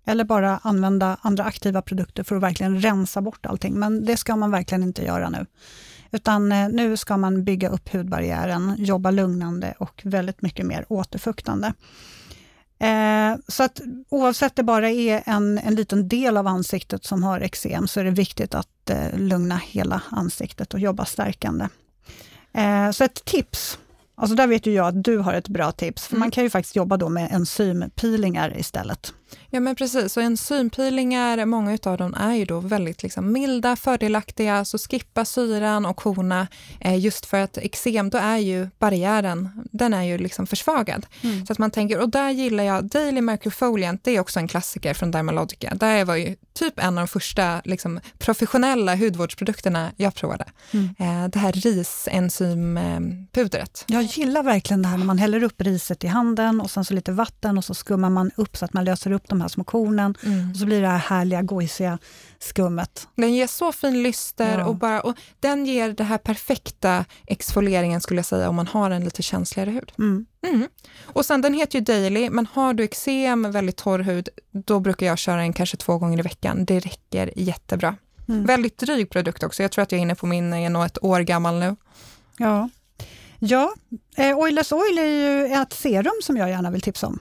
eller 0.06 0.24
bara 0.24 0.60
använda 0.62 1.16
andra 1.22 1.44
aktiva 1.44 1.82
produkter 1.82 2.22
för 2.22 2.36
att 2.36 2.42
verkligen 2.42 2.80
rensa 2.80 3.20
bort 3.20 3.46
allting, 3.46 3.74
men 3.74 4.04
det 4.04 4.16
ska 4.16 4.36
man 4.36 4.50
verkligen 4.50 4.82
inte 4.82 5.04
göra 5.04 5.30
nu. 5.30 5.46
Utan 6.10 6.52
eh, 6.52 6.68
nu 6.68 6.96
ska 6.96 7.16
man 7.16 7.44
bygga 7.44 7.68
upp 7.68 7.94
hudbarriären, 7.94 8.74
jobba 8.78 9.10
lugnande 9.10 9.74
och 9.78 10.02
väldigt 10.04 10.42
mycket 10.42 10.66
mer 10.66 10.86
återfuktande. 10.88 11.72
Eh, 12.78 13.36
så 13.48 13.62
att 13.62 13.80
oavsett 14.08 14.56
det 14.56 14.62
bara 14.62 14.90
är 14.90 15.22
en, 15.26 15.58
en 15.58 15.74
liten 15.74 16.08
del 16.08 16.36
av 16.36 16.46
ansiktet 16.46 17.04
som 17.04 17.22
har 17.22 17.40
eksem, 17.40 17.88
så 17.88 18.00
är 18.00 18.04
det 18.04 18.10
viktigt 18.10 18.54
att 18.54 18.90
eh, 18.90 19.18
lugna 19.18 19.56
hela 19.56 20.02
ansiktet 20.10 20.74
och 20.74 20.80
jobba 20.80 21.04
stärkande. 21.04 21.68
så 22.92 23.04
ett 23.04 23.24
tips 23.24 23.78
Alltså 24.18 24.36
där 24.36 24.46
vet 24.46 24.66
ju 24.66 24.72
jag 24.72 24.86
att 24.86 25.04
du 25.04 25.18
har 25.18 25.34
ett 25.34 25.48
bra 25.48 25.72
tips, 25.72 26.06
för 26.06 26.14
mm. 26.14 26.20
man 26.20 26.30
kan 26.30 26.44
ju 26.44 26.50
faktiskt 26.50 26.76
jobba 26.76 26.96
då 26.96 27.08
med 27.08 27.32
enzympeelingar 27.32 28.58
istället. 28.58 29.14
Ja 29.50 29.60
men 29.60 29.76
precis, 29.76 30.16
och 30.16 30.22
enzympeelingar, 30.22 31.44
många 31.44 31.78
av 31.82 31.96
dem 31.96 32.14
är 32.14 32.34
ju 32.34 32.44
då 32.44 32.60
väldigt 32.60 33.02
liksom 33.02 33.32
milda, 33.32 33.76
fördelaktiga, 33.76 34.64
så 34.64 34.78
skippa 34.78 35.24
syran 35.24 35.86
och 35.86 35.96
korna 35.96 36.46
eh, 36.80 36.98
just 36.98 37.26
för 37.26 37.40
att 37.40 37.58
eksem, 37.58 38.10
då 38.10 38.18
är 38.18 38.36
ju 38.36 38.68
barriären, 38.78 39.64
den 39.72 39.94
är 39.94 40.02
ju 40.02 40.18
liksom 40.18 40.46
försvagad. 40.46 41.06
Mm. 41.22 41.46
Så 41.46 41.52
att 41.52 41.58
man 41.58 41.70
tänker, 41.70 42.00
och 42.00 42.08
där 42.08 42.30
gillar 42.30 42.64
jag 42.64 42.84
Daily 42.84 43.20
Microfoliant, 43.20 44.04
det 44.04 44.16
är 44.16 44.20
också 44.20 44.40
en 44.40 44.48
klassiker 44.48 44.94
från 44.94 45.10
Dermalogica. 45.10 45.74
Där 45.74 46.04
var 46.04 46.16
ju 46.16 46.36
typ 46.54 46.78
en 46.78 46.98
av 46.98 47.04
de 47.06 47.08
första 47.08 47.60
liksom, 47.64 48.00
professionella 48.18 48.96
hudvårdsprodukterna 48.96 49.92
jag 49.96 50.14
provade. 50.14 50.44
Mm. 50.70 50.94
Eh, 50.98 51.28
det 51.28 51.38
här 51.38 51.52
risenzympudret. 51.52 53.84
Jag 53.86 54.02
gillar 54.02 54.42
verkligen 54.42 54.82
det 54.82 54.88
här 54.88 54.98
när 54.98 55.06
man 55.06 55.18
häller 55.18 55.42
upp 55.42 55.60
riset 55.60 56.04
i 56.04 56.06
handen 56.06 56.60
och 56.60 56.70
sen 56.70 56.84
så 56.84 56.94
lite 56.94 57.12
vatten 57.12 57.58
och 57.58 57.64
så 57.64 57.74
skummar 57.74 58.10
man 58.10 58.30
upp 58.36 58.56
så 58.56 58.64
att 58.64 58.72
man 58.72 58.84
löser 58.84 59.10
upp 59.10 59.28
de 59.28 59.35
här 59.40 59.48
små 59.48 59.64
kornen 59.64 60.14
mm. 60.22 60.50
och 60.50 60.56
så 60.56 60.66
blir 60.66 60.80
det 60.80 60.88
här 60.88 60.98
härliga 60.98 61.42
gojsiga 61.42 61.98
skummet. 62.38 63.08
Den 63.14 63.34
ger 63.34 63.46
så 63.46 63.72
fin 63.72 64.02
lyster 64.02 64.58
ja. 64.58 64.64
och, 64.64 64.76
bara, 64.76 65.00
och 65.00 65.14
den 65.40 65.66
ger 65.66 65.92
det 65.92 66.04
här 66.04 66.18
perfekta 66.18 67.04
exfolieringen 67.26 68.00
skulle 68.00 68.18
jag 68.18 68.26
säga 68.26 68.48
om 68.48 68.56
man 68.56 68.66
har 68.66 68.90
en 68.90 69.04
lite 69.04 69.22
känsligare 69.22 69.70
hud. 69.70 69.92
Mm. 69.98 70.26
Mm. 70.46 70.68
Och 71.04 71.26
sen 71.26 71.42
den 71.42 71.54
heter 71.54 71.78
ju 71.78 71.84
Daily, 71.84 72.30
men 72.30 72.46
har 72.52 72.74
du 72.74 72.84
eksem, 72.84 73.50
väldigt 73.50 73.76
torr 73.76 73.98
hud, 73.98 74.28
då 74.52 74.80
brukar 74.80 75.06
jag 75.06 75.18
köra 75.18 75.36
den 75.36 75.52
kanske 75.52 75.76
två 75.76 75.98
gånger 75.98 76.18
i 76.18 76.22
veckan. 76.22 76.64
Det 76.64 76.80
räcker 76.80 77.30
jättebra. 77.36 77.96
Mm. 78.28 78.46
Väldigt 78.46 78.78
dryg 78.78 79.10
produkt 79.10 79.42
också. 79.42 79.62
Jag 79.62 79.72
tror 79.72 79.82
att 79.82 79.92
jag 79.92 79.98
är 79.98 80.02
inne 80.02 80.14
på 80.14 80.26
min, 80.26 80.52
är 80.52 80.70
nog 80.70 80.84
ett 80.84 81.04
år 81.04 81.20
gammal 81.20 81.58
nu. 81.58 81.76
Ja, 82.38 82.68
ja 83.38 83.74
eh, 84.16 84.38
Oilless 84.38 84.72
Oil 84.72 84.98
är 84.98 85.04
ju 85.04 85.46
ett 85.46 85.72
serum 85.72 86.20
som 86.22 86.36
jag 86.36 86.48
gärna 86.48 86.70
vill 86.70 86.80
tipsa 86.80 87.06
om. 87.06 87.18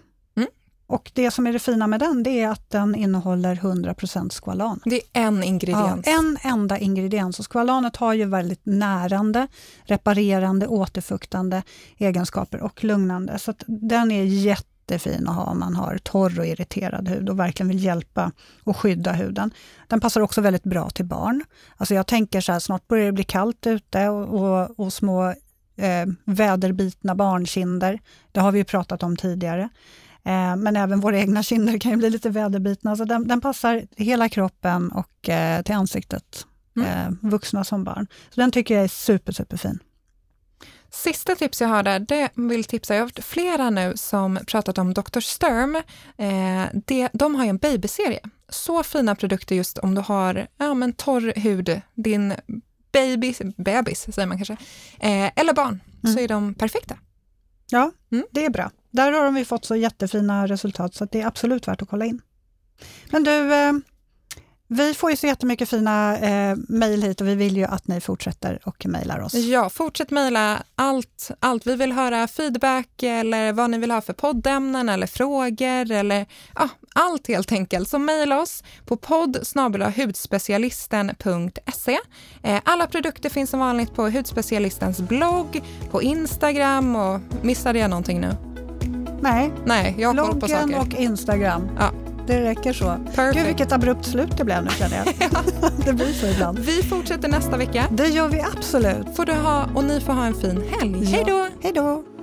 Och 0.88 1.12
det 1.14 1.32
som 1.32 1.48
är 1.48 1.54
det 1.54 1.60
fina 1.60 1.88
med 1.88 2.00
den, 2.00 2.24
det 2.24 2.42
är 2.42 2.50
att 2.50 2.70
den 2.70 2.96
innehåller 2.96 3.56
100% 3.56 4.30
skvalan. 4.30 4.80
Det 4.86 4.96
är 4.96 5.02
en 5.14 5.44
ingrediens. 5.44 6.08
Ja, 6.08 6.20
en 6.20 6.38
enda 6.42 6.78
ingrediens. 6.78 7.40
Och 7.40 7.46
skvalanet 7.46 7.96
har 7.96 8.14
ju 8.14 8.26
väldigt 8.26 8.66
närande, 8.66 9.48
reparerande, 9.84 10.68
återfuktande 10.68 11.64
egenskaper 11.98 12.62
och 12.62 12.84
lugnande. 12.84 13.40
Så 13.40 13.54
den 13.68 14.12
är 14.12 14.24
jättefin 14.24 15.28
att 15.28 15.36
ha 15.36 15.44
om 15.44 15.60
man 15.60 15.76
har 15.76 15.98
torr 15.98 16.40
och 16.40 16.46
irriterad 16.46 17.08
hud 17.08 17.30
och 17.30 17.40
verkligen 17.40 17.68
vill 17.68 17.84
hjälpa 17.84 18.32
och 18.64 18.78
skydda 18.78 19.12
huden. 19.12 19.52
Den 19.88 20.00
passar 20.00 20.22
också 20.22 20.42
väldigt 20.42 20.64
bra 20.64 20.90
till 20.90 21.06
barn. 21.06 21.44
Alltså 21.78 21.94
jag 21.94 22.08
tänker 22.08 22.42
så 22.42 22.52
här, 22.52 22.60
snart 22.60 22.88
börjar 22.88 23.06
det 23.06 23.12
bli 23.12 23.24
kallt 23.24 23.68
ute 23.68 24.10
och, 24.10 24.42
och, 24.42 24.80
och 24.80 24.94
små 24.94 25.34
eh, 25.78 26.06
väderbitna 26.26 27.16
barnkinder. 27.16 28.00
Det 28.32 28.40
har 28.40 28.52
vi 28.52 28.64
pratat 28.64 29.04
om 29.04 29.18
tidigare. 29.18 29.70
Eh, 30.26 30.56
men 30.56 30.76
även 30.76 31.00
våra 31.00 31.20
egna 31.20 31.44
kinder 31.44 31.78
kan 31.78 31.92
ju 31.92 31.98
bli 31.98 32.10
lite 32.10 32.30
väderbitna. 32.30 32.96
Så 32.96 33.06
den, 33.06 33.28
den 33.28 33.42
passar 33.42 33.88
hela 33.98 34.30
kroppen 34.30 34.92
och 34.92 35.30
eh, 35.30 35.62
till 35.62 35.76
ansiktet, 35.76 36.48
mm. 36.78 36.90
Eh, 36.90 37.30
vuxna 37.30 37.64
som 37.64 37.84
barn. 37.84 38.08
Så 38.30 38.42
den 38.42 38.52
tycker 38.52 38.76
jag 38.76 38.84
är 38.84 38.88
super, 38.88 39.32
superfin. 39.32 39.80
Sista 40.90 41.36
tips 41.36 41.62
jag 41.62 41.68
har 41.68 41.84
där, 41.84 42.00
det 42.00 42.30
vill 42.36 42.64
tipsa, 42.64 42.94
jag 42.94 43.02
har 43.02 43.06
haft 43.06 43.24
flera 43.24 43.70
nu 43.70 43.94
som 43.96 44.40
pratat 44.48 44.78
om 44.78 44.94
Dr. 44.94 45.20
Sturm. 45.20 45.76
Eh, 46.18 46.82
det, 46.86 47.10
de 47.14 47.36
har 47.36 47.44
ju 47.44 47.50
en 47.50 47.58
babyserie. 47.58 48.20
Så 48.50 48.84
fina 48.84 49.16
produkter 49.16 49.56
just 49.56 49.78
om 49.78 49.96
du 49.96 50.02
har 50.02 50.48
ja, 50.58 50.74
men 50.74 50.94
torr 50.94 51.34
hud, 51.36 51.82
din 51.96 52.34
baby, 52.92 53.34
bebis 53.58 54.16
säger 54.16 54.28
man 54.28 54.38
kanske, 54.38 54.54
eh, 55.00 55.32
eller 55.36 55.54
barn, 55.54 55.82
mm. 56.04 56.16
så 56.16 56.22
är 56.22 56.28
de 56.28 56.54
perfekta. 56.54 56.98
Ja, 57.70 57.92
mm. 58.12 58.26
det 58.32 58.46
är 58.46 58.50
bra. 58.50 58.72
Där 58.96 59.12
har 59.12 59.32
de 59.32 59.46
fått 59.46 59.66
så 59.66 59.76
jättefina 59.76 60.48
resultat 60.48 60.96
så 60.96 61.06
det 61.06 61.22
är 61.22 61.28
absolut 61.28 61.68
värt 61.68 61.82
att 61.82 61.90
kolla 61.90 62.06
in. 62.06 62.22
Men 63.12 63.24
du, 63.24 63.54
eh, 63.54 63.74
vi 64.68 64.94
får 64.94 65.12
ju 65.12 65.18
så 65.18 65.28
jättemycket 65.28 65.70
fina 65.70 66.18
eh, 66.18 66.56
mejl 66.68 67.04
hit 67.04 67.22
och 67.22 67.28
vi 67.28 67.36
vill 67.36 67.58
ju 67.58 67.66
att 67.66 67.88
ni 67.88 68.02
fortsätter 68.02 68.60
och 68.64 68.86
mejlar 68.86 69.20
oss. 69.20 69.34
Ja, 69.34 69.70
fortsätt 69.70 70.12
mejla 70.12 70.64
allt, 70.76 71.32
allt. 71.40 71.68
Vi 71.68 71.76
vill 71.76 71.92
höra 71.92 72.28
feedback 72.28 73.04
eller 73.04 73.54
vad 73.54 73.70
ni 73.70 73.78
vill 73.78 73.92
ha 73.92 74.02
för 74.02 74.14
poddämnen 74.14 74.90
eller 74.90 75.08
frågor 75.08 75.92
eller 75.92 76.26
ja, 76.56 76.70
allt 76.96 77.28
helt 77.28 77.52
enkelt. 77.52 77.90
Så 77.90 78.00
mejla 78.00 78.42
oss 78.42 78.64
på 78.86 78.98
podd 78.98 79.38
hudspecialisten.se. 79.96 81.98
Eh, 82.44 82.62
alla 82.66 82.88
produkter 82.88 83.30
finns 83.30 83.50
som 83.50 83.60
vanligt 83.60 83.96
på 83.96 84.10
Hudspecialistens 84.10 85.02
blogg, 85.02 85.62
på 85.92 86.02
Instagram 86.02 86.96
och 86.96 87.20
missade 87.42 87.80
jag 87.80 87.90
någonting 87.90 88.22
nu? 88.22 88.36
Nej, 89.26 89.52
Nej 89.66 89.96
jag 89.98 90.14
har 90.14 90.28
koll 90.28 90.40
på 90.40 90.48
saker. 90.48 90.80
och 90.80 90.94
Instagram. 90.94 91.70
Ja. 91.80 91.92
det 92.28 92.42
räcker 92.42 92.74
så. 92.74 92.98
Perfect. 93.16 93.38
Gud, 93.38 93.46
vilket 93.46 93.72
abrupt 93.72 94.06
slut 94.06 94.38
det 94.38 94.46
blev 94.46 94.64
nu 94.64 94.70
känner 94.70 94.98
jag. 94.98 95.06
det 95.86 95.94
blir 95.94 96.14
så 96.14 96.26
ibland. 96.28 96.60
Vi 96.60 96.84
fortsätter 96.84 97.30
nästa 97.30 97.58
vecka. 97.58 97.86
Det 97.92 98.08
gör 98.08 98.28
vi 98.28 98.42
absolut. 98.58 99.16
Får 99.16 99.26
du 99.26 99.34
ha, 99.34 99.66
och 99.76 99.84
ni 99.84 100.02
får 100.02 100.14
ha 100.14 100.26
en 100.26 100.34
fin 100.34 100.64
helg. 100.80 101.06
Hej 101.06 101.24
då! 101.28 101.48
Hej 101.62 101.72
då! 101.76 102.15